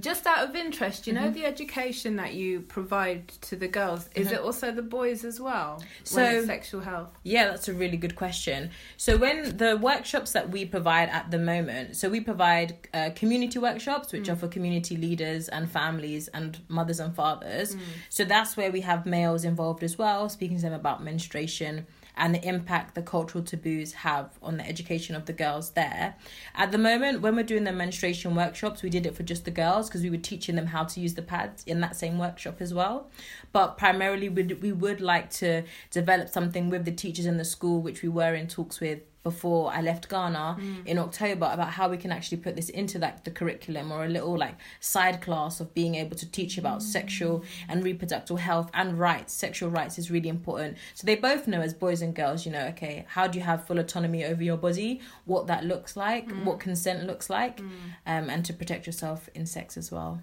Just 0.00 0.26
out 0.26 0.48
of 0.48 0.56
interest, 0.56 1.06
you 1.06 1.12
know 1.12 1.22
Mm-hmm. 1.24 1.34
the 1.34 1.44
education 1.46 2.16
that 2.16 2.34
you 2.34 2.62
provide 2.62 3.28
to 3.42 3.54
the 3.54 3.68
girls, 3.68 4.10
is 4.16 4.32
it 4.32 4.40
also 4.40 4.72
the 4.72 4.82
boys 4.82 5.24
as 5.24 5.38
well? 5.40 5.80
So- 6.02 6.44
sexual 6.44 6.80
health. 6.80 7.10
Yeah, 7.22 7.46
that's 7.46 7.68
a 7.68 7.72
really 7.74 7.96
good 7.96 8.16
question. 8.16 8.70
So, 8.96 9.16
when 9.16 9.56
the 9.56 9.76
workshops 9.76 10.32
that 10.32 10.50
we 10.50 10.64
provide 10.64 11.10
at 11.10 11.30
the 11.30 11.38
moment, 11.38 11.96
so 11.96 12.08
we 12.08 12.20
provide 12.20 12.76
uh, 12.92 13.10
community 13.14 13.58
workshops, 13.60 14.12
which 14.12 14.28
are 14.28 14.34
for 14.36 14.48
community 14.48 14.96
leaders 14.96 15.48
and 15.48 15.70
families 15.70 16.26
and 16.28 16.58
mothers 16.68 16.98
and 16.98 17.14
fathers. 17.14 17.76
So, 18.08 18.24
that's 18.24 18.56
where 18.56 18.72
we 18.72 18.80
have 18.80 19.06
males 19.06 19.44
involved 19.44 19.84
as 19.84 19.96
well, 19.96 20.28
speaking 20.28 20.56
to 20.56 20.62
them 20.62 20.72
about 20.72 21.04
menstruation 21.04 21.86
and 22.16 22.34
the 22.34 22.46
impact 22.46 22.94
the 22.94 23.02
cultural 23.02 23.42
taboos 23.42 23.92
have 23.92 24.38
on 24.42 24.56
the 24.56 24.66
education 24.66 25.16
of 25.16 25.26
the 25.26 25.32
girls 25.32 25.70
there. 25.70 26.16
At 26.54 26.72
the 26.72 26.78
moment, 26.78 27.20
when 27.20 27.36
we're 27.36 27.42
doing 27.42 27.64
the 27.64 27.72
menstruation 27.72 28.34
workshops, 28.34 28.82
we 28.82 28.90
did 28.90 29.06
it 29.06 29.16
for 29.16 29.22
just 29.22 29.44
the 29.44 29.50
girls 29.50 29.88
because 29.88 30.02
we 30.02 30.10
were 30.10 30.16
teaching 30.16 30.56
them 30.56 30.66
how 30.66 30.84
to 30.84 31.00
use 31.00 31.14
the 31.14 31.22
pads 31.22 31.64
in 31.64 31.80
that 31.80 31.96
same 31.96 32.18
workshop 32.18 32.60
as 32.60 32.72
well. 32.72 33.10
But 33.52 33.78
primarily, 33.78 34.28
we 34.28 34.44
we 34.44 34.72
would 34.72 35.00
like 35.00 35.30
to 35.30 35.62
develop 35.90 36.28
something 36.28 36.70
with 36.70 36.84
the 36.84 36.92
teachers 36.92 37.26
in 37.26 37.36
the 37.36 37.44
school, 37.44 37.80
which 37.80 38.02
we 38.02 38.08
were 38.08 38.34
in 38.34 38.46
talks 38.46 38.80
with 38.80 39.00
before 39.24 39.72
I 39.72 39.80
left 39.80 40.08
Ghana 40.08 40.58
mm. 40.60 40.86
in 40.86 40.98
October 40.98 41.50
about 41.52 41.70
how 41.70 41.88
we 41.88 41.96
can 41.96 42.12
actually 42.12 42.38
put 42.38 42.54
this 42.54 42.68
into 42.68 42.98
like 42.98 43.24
the 43.24 43.30
curriculum 43.30 43.90
or 43.90 44.04
a 44.04 44.08
little 44.08 44.38
like 44.38 44.54
side 44.80 45.20
class 45.20 45.60
of 45.60 45.74
being 45.74 45.96
able 45.96 46.14
to 46.16 46.30
teach 46.30 46.58
about 46.58 46.78
mm. 46.78 46.82
sexual 46.82 47.42
and 47.68 47.82
reproductive 47.82 48.38
health 48.38 48.70
and 48.74 49.00
rights. 49.00 49.32
Sexual 49.32 49.70
rights 49.70 49.98
is 49.98 50.10
really 50.10 50.28
important. 50.28 50.76
So 50.94 51.06
they 51.06 51.16
both 51.16 51.48
know 51.48 51.62
as 51.62 51.74
boys 51.74 52.02
and 52.02 52.14
girls, 52.14 52.46
you 52.46 52.52
know, 52.52 52.66
okay, 52.66 53.06
how 53.08 53.26
do 53.26 53.38
you 53.38 53.44
have 53.44 53.66
full 53.66 53.78
autonomy 53.78 54.24
over 54.24 54.42
your 54.42 54.58
body, 54.58 55.00
what 55.24 55.46
that 55.46 55.64
looks 55.64 55.96
like, 55.96 56.28
mm. 56.28 56.44
what 56.44 56.60
consent 56.60 57.06
looks 57.06 57.30
like, 57.30 57.60
um, 58.06 58.28
and 58.28 58.44
to 58.44 58.52
protect 58.52 58.86
yourself 58.86 59.28
in 59.34 59.46
sex 59.46 59.76
as 59.76 59.90
well. 59.90 60.20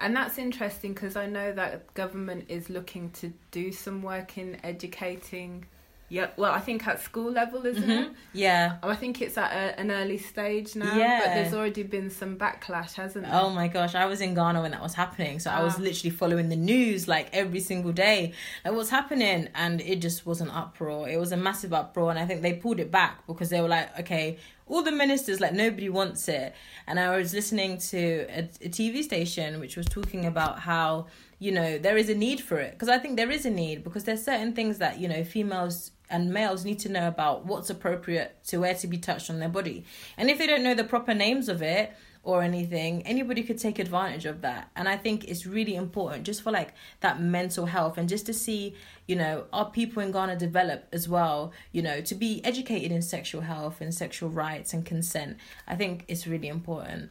And 0.00 0.14
that's 0.14 0.38
interesting 0.38 0.94
because 0.94 1.16
I 1.16 1.26
know 1.26 1.52
that 1.52 1.92
government 1.94 2.46
is 2.48 2.70
looking 2.70 3.10
to 3.12 3.32
do 3.50 3.72
some 3.72 4.00
work 4.02 4.38
in 4.38 4.56
educating. 4.62 5.66
Yeah, 6.10 6.28
well, 6.38 6.52
I 6.52 6.60
think 6.60 6.86
at 6.86 7.02
school 7.02 7.30
level, 7.30 7.66
isn't 7.66 7.90
it? 7.90 8.12
Yeah. 8.32 8.76
Oh, 8.82 8.88
I 8.88 8.96
think 8.96 9.20
it's 9.20 9.36
at 9.36 9.52
a, 9.52 9.78
an 9.78 9.90
early 9.90 10.16
stage 10.16 10.74
now. 10.74 10.96
Yeah. 10.96 11.20
But 11.20 11.34
there's 11.34 11.52
already 11.52 11.82
been 11.82 12.08
some 12.08 12.38
backlash, 12.38 12.94
hasn't 12.94 13.26
there? 13.26 13.34
Oh 13.34 13.50
my 13.50 13.68
gosh, 13.68 13.94
I 13.94 14.06
was 14.06 14.22
in 14.22 14.32
Ghana 14.34 14.62
when 14.62 14.70
that 14.70 14.80
was 14.82 14.94
happening. 14.94 15.38
So 15.38 15.50
I 15.50 15.62
was 15.62 15.74
Ah. 15.76 15.82
literally 15.82 16.10
following 16.10 16.48
the 16.48 16.56
news 16.56 17.08
like 17.08 17.28
every 17.34 17.60
single 17.60 17.92
day. 17.92 18.32
Like 18.64 18.72
what's 18.74 18.88
happening? 18.88 19.48
And 19.54 19.82
it 19.82 19.96
just 19.96 20.24
was 20.24 20.40
an 20.40 20.48
uproar. 20.50 21.08
It 21.10 21.18
was 21.18 21.30
a 21.32 21.36
massive 21.36 21.74
uproar 21.74 22.08
and 22.10 22.18
I 22.18 22.24
think 22.24 22.40
they 22.40 22.54
pulled 22.54 22.80
it 22.80 22.90
back 22.90 23.26
because 23.26 23.50
they 23.50 23.60
were 23.60 23.68
like, 23.68 24.00
okay, 24.00 24.38
all 24.68 24.82
the 24.82 24.92
ministers, 24.92 25.40
like 25.40 25.52
nobody 25.52 25.88
wants 25.88 26.28
it. 26.28 26.54
And 26.86 27.00
I 27.00 27.16
was 27.16 27.32
listening 27.34 27.78
to 27.78 28.26
a, 28.28 28.40
a 28.60 28.68
TV 28.68 29.02
station 29.02 29.60
which 29.60 29.76
was 29.76 29.86
talking 29.86 30.26
about 30.26 30.60
how, 30.60 31.06
you 31.38 31.52
know, 31.52 31.78
there 31.78 31.96
is 31.96 32.08
a 32.08 32.14
need 32.14 32.40
for 32.40 32.58
it. 32.58 32.72
Because 32.72 32.88
I 32.88 32.98
think 32.98 33.16
there 33.16 33.30
is 33.30 33.46
a 33.46 33.50
need 33.50 33.84
because 33.84 34.04
there's 34.04 34.24
certain 34.24 34.52
things 34.52 34.78
that, 34.78 34.98
you 34.98 35.08
know, 35.08 35.24
females 35.24 35.92
and 36.10 36.32
males 36.32 36.64
need 36.64 36.78
to 36.80 36.88
know 36.88 37.08
about 37.08 37.46
what's 37.46 37.70
appropriate 37.70 38.36
to 38.46 38.58
where 38.58 38.74
to 38.74 38.86
be 38.86 38.98
touched 38.98 39.30
on 39.30 39.38
their 39.38 39.48
body. 39.48 39.84
And 40.16 40.30
if 40.30 40.38
they 40.38 40.46
don't 40.46 40.62
know 40.62 40.74
the 40.74 40.84
proper 40.84 41.14
names 41.14 41.48
of 41.48 41.62
it 41.62 41.92
or 42.22 42.42
anything, 42.42 43.02
anybody 43.06 43.42
could 43.42 43.58
take 43.58 43.78
advantage 43.78 44.26
of 44.26 44.42
that. 44.42 44.70
And 44.76 44.88
I 44.88 44.96
think 44.96 45.24
it's 45.24 45.46
really 45.46 45.74
important 45.74 46.24
just 46.24 46.42
for 46.42 46.50
like 46.50 46.74
that 47.00 47.20
mental 47.20 47.66
health 47.66 47.96
and 47.98 48.08
just 48.08 48.26
to 48.26 48.34
see, 48.34 48.74
you 49.06 49.16
know, 49.16 49.44
our 49.52 49.70
people 49.70 50.02
in 50.02 50.12
Ghana 50.12 50.36
develop 50.36 50.86
as 50.92 51.08
well, 51.08 51.52
you 51.72 51.82
know, 51.82 52.00
to 52.02 52.14
be 52.14 52.44
educated 52.44 52.92
in 52.92 53.02
sexual 53.02 53.42
health 53.42 53.80
and 53.80 53.94
sexual 53.94 54.28
rights 54.28 54.72
and 54.72 54.84
consent. 54.84 55.38
I 55.66 55.76
think 55.76 56.04
it's 56.08 56.26
really 56.26 56.48
important. 56.48 57.10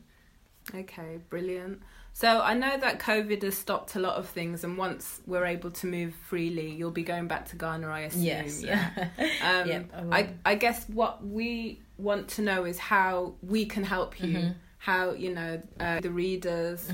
Okay, 0.74 1.20
brilliant. 1.30 1.82
So 2.14 2.42
I 2.42 2.56
know 2.56 2.76
that 2.78 2.98
COVID 3.00 3.44
has 3.44 3.56
stopped 3.56 3.96
a 3.96 4.00
lot 4.00 4.16
of 4.16 4.28
things, 4.28 4.64
and 4.64 4.76
once 4.76 5.22
we're 5.28 5.46
able 5.46 5.70
to 5.70 5.86
move 5.86 6.16
freely, 6.16 6.72
you'll 6.72 6.90
be 6.90 7.04
going 7.04 7.28
back 7.28 7.46
to 7.50 7.56
Ghana, 7.56 7.88
I 7.88 8.00
assume. 8.02 8.24
Yes. 8.24 8.64
Yeah. 8.64 8.90
Um, 9.44 9.70
Yep, 9.70 9.92
I. 10.12 10.20
I 10.20 10.30
I 10.44 10.56
guess 10.56 10.90
what 10.90 11.24
we 11.26 11.80
want 11.98 12.28
to 12.30 12.42
know 12.42 12.66
is 12.66 12.80
how 12.80 13.36
we 13.44 13.66
can 13.66 13.84
help 13.84 14.20
you. 14.20 14.38
Mm-hmm. 14.38 14.52
How 14.78 15.12
you 15.12 15.34
know 15.34 15.62
uh, 15.80 16.00
the 16.00 16.12
readers. 16.12 16.92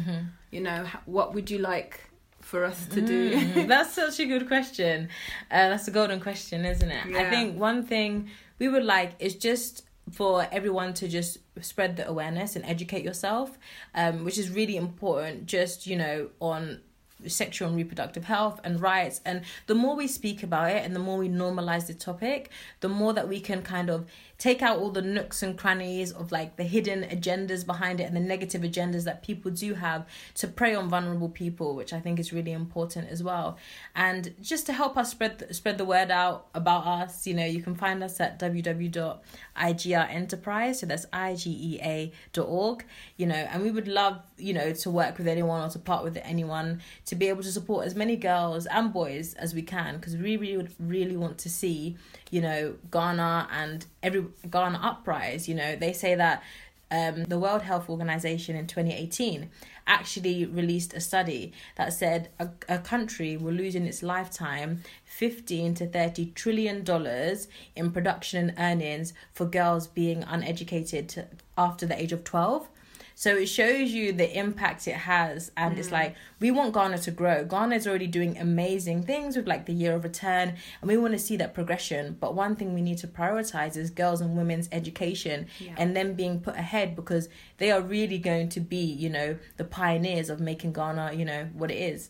You 0.52 0.62
know 0.62 0.86
what 1.06 1.34
would 1.34 1.50
you 1.50 1.60
like 1.60 2.00
for 2.42 2.66
us 2.66 2.86
to 2.88 3.02
do? 3.02 3.36
Mm, 3.36 3.68
that's 3.74 3.94
such 3.94 4.20
a 4.20 4.26
good 4.26 4.48
question. 4.48 5.10
Uh, 5.50 5.70
that's 5.70 5.88
a 5.88 5.92
golden 5.92 6.20
question, 6.20 6.66
isn't 6.66 6.92
it? 6.92 7.16
I 7.16 7.30
think 7.30 7.60
one 7.60 7.84
thing 7.84 8.30
we 8.60 8.68
would 8.68 8.84
like 8.84 9.14
is 9.20 9.36
just 9.36 9.86
for 10.12 10.48
everyone 10.52 10.94
to 10.96 11.08
just 11.08 11.38
spread 11.62 11.96
the 11.96 12.08
awareness 12.08 12.56
and 12.56 12.66
educate 12.66 13.04
yourself, 13.04 13.58
um, 13.96 14.26
which 14.26 14.38
is 14.38 14.50
really 14.50 14.78
important. 14.78 15.46
Just 15.46 15.88
you 15.88 15.96
know 15.96 16.30
on 16.40 16.82
sexual 17.28 17.70
and 17.70 17.78
reproductive 17.78 18.26
health 18.26 18.60
and 18.64 18.82
rights 18.82 19.22
and 19.26 19.42
the 19.68 19.76
more 19.76 19.96
we 19.96 20.08
speak 20.08 20.44
about 20.44 20.70
it 20.70 20.84
and 20.84 20.96
the 20.96 21.00
more 21.00 21.18
we 21.18 21.30
normalize 21.30 21.88
the 21.88 21.94
topic 21.94 22.50
the 22.82 22.90
more 22.90 23.14
that 23.14 23.28
we 23.28 23.40
can 23.40 23.62
kind 23.62 23.90
of 23.90 24.06
take 24.44 24.62
out 24.62 24.78
all 24.78 24.90
the 24.90 25.02
nooks 25.02 25.42
and 25.42 25.58
crannies 25.58 26.12
of 26.12 26.30
like 26.30 26.58
the 26.58 26.66
hidden 26.66 27.04
agendas 27.04 27.66
behind 27.66 28.02
it 28.02 28.04
and 28.04 28.14
the 28.14 28.20
negative 28.20 28.62
agendas 28.62 29.06
that 29.06 29.24
people 29.24 29.50
do 29.50 29.74
have 29.74 30.06
to 30.36 30.50
prey 30.50 30.76
on 30.76 30.90
vulnerable 30.90 31.30
people 31.30 31.76
which 31.76 31.94
i 31.94 32.00
think 32.02 32.20
is 32.20 32.34
really 32.34 32.52
important 32.52 33.10
as 33.10 33.24
well. 33.24 33.58
And 33.96 34.34
just 34.42 34.66
to 34.66 34.74
help 34.74 34.98
us 34.98 35.12
spread 35.12 35.40
the, 35.40 35.54
spread 35.54 35.78
the 35.78 35.86
word 35.86 36.12
out 36.12 36.48
about 36.54 36.86
us 36.86 37.26
you 37.26 37.34
know 37.34 37.46
you 37.46 37.62
can 37.62 37.74
find 37.74 38.04
us 38.04 38.20
at 38.20 38.38
www.igeaenterprise 38.38 40.76
so 40.76 40.88
that's 40.88 41.06
igea.org 41.06 42.86
you 43.16 43.26
know 43.26 43.36
and 43.36 43.64
we 43.64 43.72
would 43.72 43.88
love 43.88 44.20
you 44.38 44.54
know 44.54 44.74
to 44.74 44.92
work 44.92 45.18
with 45.18 45.30
anyone 45.30 45.66
or 45.66 45.70
to 45.70 45.80
part 45.80 46.04
with 46.04 46.18
anyone 46.22 46.82
to 47.06 47.16
be 47.16 47.30
able 47.30 47.44
to 47.44 47.52
support 47.52 47.86
as 47.86 47.96
many 47.96 48.18
girls 48.18 48.66
and 48.66 48.92
boys 48.92 49.36
as 49.36 49.56
we 49.56 49.62
can 49.62 49.96
because 49.96 50.18
we 50.18 50.36
really 50.36 50.58
would 50.58 50.74
really 50.80 51.16
want 51.16 51.38
to 51.38 51.50
see 51.50 51.96
you 52.34 52.42
know 52.42 52.74
Ghana 52.90 53.48
and 53.52 53.86
every 54.02 54.26
Ghana 54.50 54.80
uprise 54.82 55.48
you 55.48 55.54
know 55.54 55.76
they 55.76 55.94
say 55.94 56.16
that 56.16 56.42
um, 56.90 57.24
the 57.26 57.40
World 57.40 57.62
Health 57.62 57.90
Organization 57.90 58.56
in 58.56 58.68
2018 58.68 59.50
actually 59.86 60.46
released 60.46 60.94
a 60.94 61.00
study 61.00 61.54
that 61.76 61.94
said 61.94 62.30
a, 62.40 62.50
a 62.68 62.80
country 62.80 63.38
will 63.38 63.54
lose 63.54 63.76
in 63.76 63.86
its 63.86 64.02
lifetime 64.02 64.82
15 65.06 65.76
to 65.76 65.88
30 65.88 66.32
trillion 66.34 66.84
dollars 66.84 67.48
in 67.76 67.92
production 67.92 68.50
and 68.50 68.60
earnings 68.60 69.14
for 69.32 69.46
girls 69.46 69.86
being 69.86 70.24
uneducated 70.24 71.28
after 71.56 71.86
the 71.86 72.00
age 72.00 72.12
of 72.12 72.24
12 72.24 72.68
so 73.16 73.36
it 73.36 73.48
shows 73.48 73.92
you 73.92 74.12
the 74.12 74.38
impact 74.38 74.88
it 74.88 74.96
has 74.96 75.52
and 75.56 75.78
it's 75.78 75.90
mm. 75.90 75.94
like 75.94 76.16
we 76.40 76.52
want 76.52 76.74
ghana 76.74 76.98
to 77.00 77.12
grow. 77.12 77.46
Ghana 77.46 77.76
is 77.76 77.88
already 77.88 78.08
doing 78.08 78.38
amazing 78.38 79.04
things 79.04 79.36
with 79.36 79.48
like 79.48 79.66
the 79.66 79.74
year 79.74 79.96
of 79.96 80.04
return 80.04 80.56
and 80.82 80.90
we 80.90 80.98
want 80.98 81.14
to 81.14 81.20
see 81.20 81.38
that 81.38 81.54
progression. 81.54 82.18
But 82.20 82.36
one 82.36 82.56
thing 82.56 82.74
we 82.74 82.82
need 82.82 82.98
to 83.00 83.08
prioritize 83.08 83.78
is 83.78 83.90
girls 83.90 84.22
and 84.22 84.36
women's 84.36 84.70
education 84.72 85.48
Yeah. 85.60 85.76
and 85.78 85.96
them 85.96 86.14
being 86.14 86.40
put 86.40 86.56
ahead 86.56 86.96
because 86.96 87.30
they 87.58 87.72
are 87.72 87.82
really 87.82 88.18
going 88.18 88.50
to 88.50 88.60
be 88.60 88.84
you 88.84 89.10
know 89.10 89.38
the 89.58 89.64
pioneers 89.64 90.30
of 90.30 90.40
making 90.40 90.74
ghana 90.74 91.14
you 91.14 91.26
know 91.26 91.50
what 91.54 91.72
it 91.72 91.78
is 91.78 92.10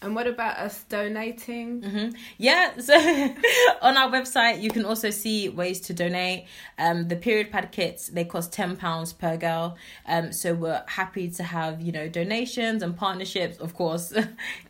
And 0.00 0.14
what 0.14 0.28
about 0.28 0.58
us 0.58 0.84
donating? 0.84 1.82
Mm-hmm. 1.82 2.16
Yeah, 2.36 2.78
so 2.78 2.94
on 3.82 3.96
our 3.96 4.08
website 4.10 4.62
you 4.62 4.70
can 4.70 4.84
also 4.84 5.10
see 5.10 5.48
ways 5.48 5.80
to 5.82 5.94
donate. 5.94 6.46
Um, 6.78 7.08
the 7.08 7.16
period 7.16 7.50
pad 7.50 7.72
kits 7.72 8.08
they 8.08 8.24
cost 8.24 8.52
ten 8.52 8.76
pounds 8.76 9.12
per 9.12 9.36
girl. 9.36 9.76
Um, 10.06 10.32
so 10.32 10.54
we're 10.54 10.84
happy 10.86 11.28
to 11.30 11.42
have 11.42 11.80
you 11.80 11.90
know 11.90 12.08
donations 12.08 12.82
and 12.82 12.96
partnerships, 12.96 13.58
of 13.58 13.74
course. 13.74 14.12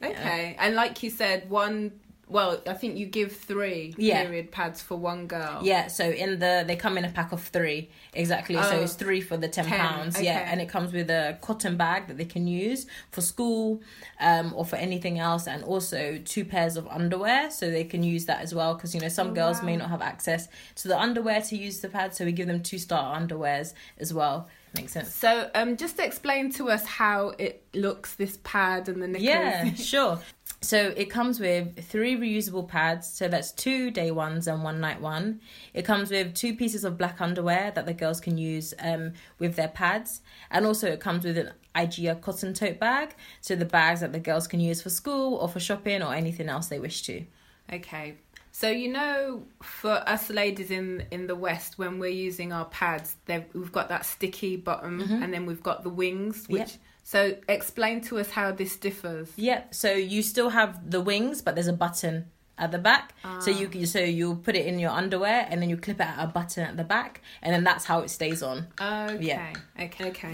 Okay, 0.02 0.56
and 0.58 0.74
like 0.74 1.02
you 1.02 1.10
said, 1.10 1.50
one 1.50 1.92
well, 2.28 2.60
I 2.66 2.74
think 2.74 2.96
you 2.98 3.06
give 3.06 3.34
three 3.36 3.94
Yeah. 3.96 4.22
period 4.24 4.50
pads 4.52 4.82
for 4.82 4.96
one 4.96 5.26
girl. 5.26 5.60
Yeah, 5.62 5.86
so 5.88 6.04
in 6.10 6.38
the 6.38 6.64
they 6.66 6.76
come 6.76 6.98
in 6.98 7.04
a 7.04 7.08
pack 7.10 7.32
of 7.32 7.42
three 7.42 7.88
exactly. 8.12 8.54
so 8.56 8.62
Oh. 8.78 8.82
it's 8.82 8.94
three 8.94 9.20
for 9.20 9.36
the 9.36 9.48
ten 9.48 9.64
Ten, 9.64 9.78
pounds. 9.78 10.20
Yeah, 10.20 10.48
and 10.50 10.60
it 10.60 10.68
comes 10.68 10.92
with 10.92 11.10
a 11.10 11.38
cotton 11.40 11.76
bag 11.76 12.06
that 12.08 12.16
they 12.18 12.24
can 12.24 12.46
use 12.46 12.86
for 13.10 13.20
school, 13.20 13.80
um, 14.20 14.52
or 14.54 14.64
for 14.64 14.76
anything 14.76 15.18
else, 15.18 15.46
and 15.46 15.62
also 15.64 16.18
two 16.24 16.44
pairs 16.44 16.76
of 16.76 16.86
underwear, 16.88 17.50
so 17.50 17.70
they 17.70 17.84
can 17.84 18.02
use 18.02 18.26
that 18.26 18.40
as 18.42 18.54
well. 18.54 18.74
Because 18.74 18.94
you 18.94 19.00
know 19.00 19.08
some 19.08 19.28
Oh, 19.30 19.34
girls 19.34 19.62
may 19.62 19.76
not 19.76 19.88
have 19.90 20.02
access 20.02 20.48
to 20.76 20.88
the 20.88 20.98
underwear 20.98 21.40
to 21.42 21.56
use 21.56 21.80
the 21.80 21.88
pad, 21.88 22.14
so 22.14 22.24
we 22.24 22.32
give 22.32 22.46
them 22.46 22.62
two 22.62 22.78
star 22.78 23.18
underwears 23.18 23.72
as 23.98 24.12
well. 24.12 24.48
Makes 24.74 24.92
sense. 24.92 25.14
So, 25.14 25.50
um, 25.54 25.78
just 25.78 25.98
explain 25.98 26.52
to 26.52 26.68
us 26.68 26.84
how 26.84 27.30
it 27.38 27.64
looks, 27.72 28.14
this 28.16 28.38
pad 28.44 28.88
and 28.90 29.02
the 29.02 29.08
knickers. 29.08 29.24
Yeah, 29.24 29.72
sure. 29.92 30.18
So 30.60 30.92
it 30.96 31.08
comes 31.08 31.38
with 31.38 31.84
three 31.84 32.16
reusable 32.16 32.66
pads. 32.66 33.06
So 33.08 33.28
that's 33.28 33.52
two 33.52 33.90
day 33.92 34.10
ones 34.10 34.48
and 34.48 34.64
one 34.64 34.80
night 34.80 35.00
one. 35.00 35.40
It 35.72 35.82
comes 35.84 36.10
with 36.10 36.34
two 36.34 36.56
pieces 36.56 36.82
of 36.84 36.98
black 36.98 37.20
underwear 37.20 37.70
that 37.76 37.86
the 37.86 37.94
girls 37.94 38.20
can 38.20 38.36
use 38.38 38.74
um, 38.80 39.12
with 39.38 39.54
their 39.54 39.68
pads. 39.68 40.20
And 40.50 40.66
also 40.66 40.88
it 40.88 40.98
comes 41.00 41.24
with 41.24 41.38
an 41.38 41.52
IGEA 41.76 42.20
cotton 42.20 42.54
tote 42.54 42.80
bag. 42.80 43.14
So 43.40 43.54
the 43.54 43.64
bags 43.64 44.00
that 44.00 44.12
the 44.12 44.18
girls 44.18 44.48
can 44.48 44.58
use 44.58 44.82
for 44.82 44.90
school 44.90 45.36
or 45.36 45.48
for 45.48 45.60
shopping 45.60 46.02
or 46.02 46.12
anything 46.12 46.48
else 46.48 46.66
they 46.66 46.80
wish 46.80 47.02
to. 47.02 47.24
Okay. 47.72 48.16
So 48.50 48.68
you 48.68 48.90
know, 48.92 49.44
for 49.62 49.92
us 50.08 50.28
ladies 50.30 50.72
in 50.72 51.04
in 51.12 51.28
the 51.28 51.36
West, 51.36 51.78
when 51.78 52.00
we're 52.00 52.10
using 52.10 52.52
our 52.52 52.64
pads, 52.64 53.14
they've- 53.26 53.44
we've 53.54 53.70
got 53.70 53.88
that 53.90 54.04
sticky 54.04 54.56
bottom, 54.56 55.00
and 55.22 55.32
then 55.32 55.46
we've 55.46 55.62
got 55.62 55.84
the 55.84 55.90
wings. 55.90 56.46
Which 56.48 56.62
Mm-hmm. 56.62 56.82
Yeah. 57.12 57.18
so 57.32 57.36
explain 57.48 58.00
to 58.02 58.18
us 58.18 58.30
how 58.30 58.52
this 58.52 58.76
differs. 58.76 59.32
Yep. 59.36 59.74
So 59.74 59.92
you 59.92 60.22
still 60.22 60.50
have 60.50 60.90
the 60.90 61.00
wings, 61.00 61.42
but 61.42 61.54
there's 61.54 61.68
a 61.68 61.72
button 61.72 62.26
at 62.58 62.72
the 62.72 62.78
back. 62.78 63.14
So 63.40 63.50
you 63.50 63.70
ah. 63.74 63.84
so 63.84 63.98
you 64.00 64.36
put 64.36 64.54
it 64.56 64.64
in 64.66 64.78
your 64.78 64.90
underwear 64.90 65.46
and 65.48 65.62
then 65.62 65.70
you 65.70 65.76
clip 65.76 66.00
it 66.00 66.06
at 66.06 66.16
a 66.18 66.26
button 66.26 66.64
at 66.64 66.76
the 66.76 66.84
back, 66.84 67.22
and 67.42 67.54
then 67.54 67.64
that's 67.64 67.84
how 67.84 68.00
it 68.00 68.10
stays 68.10 68.42
on. 68.42 68.66
Okay. 68.80 69.18
Yeah. 69.20 69.52
Okay. 69.80 70.08
Okay. 70.08 70.32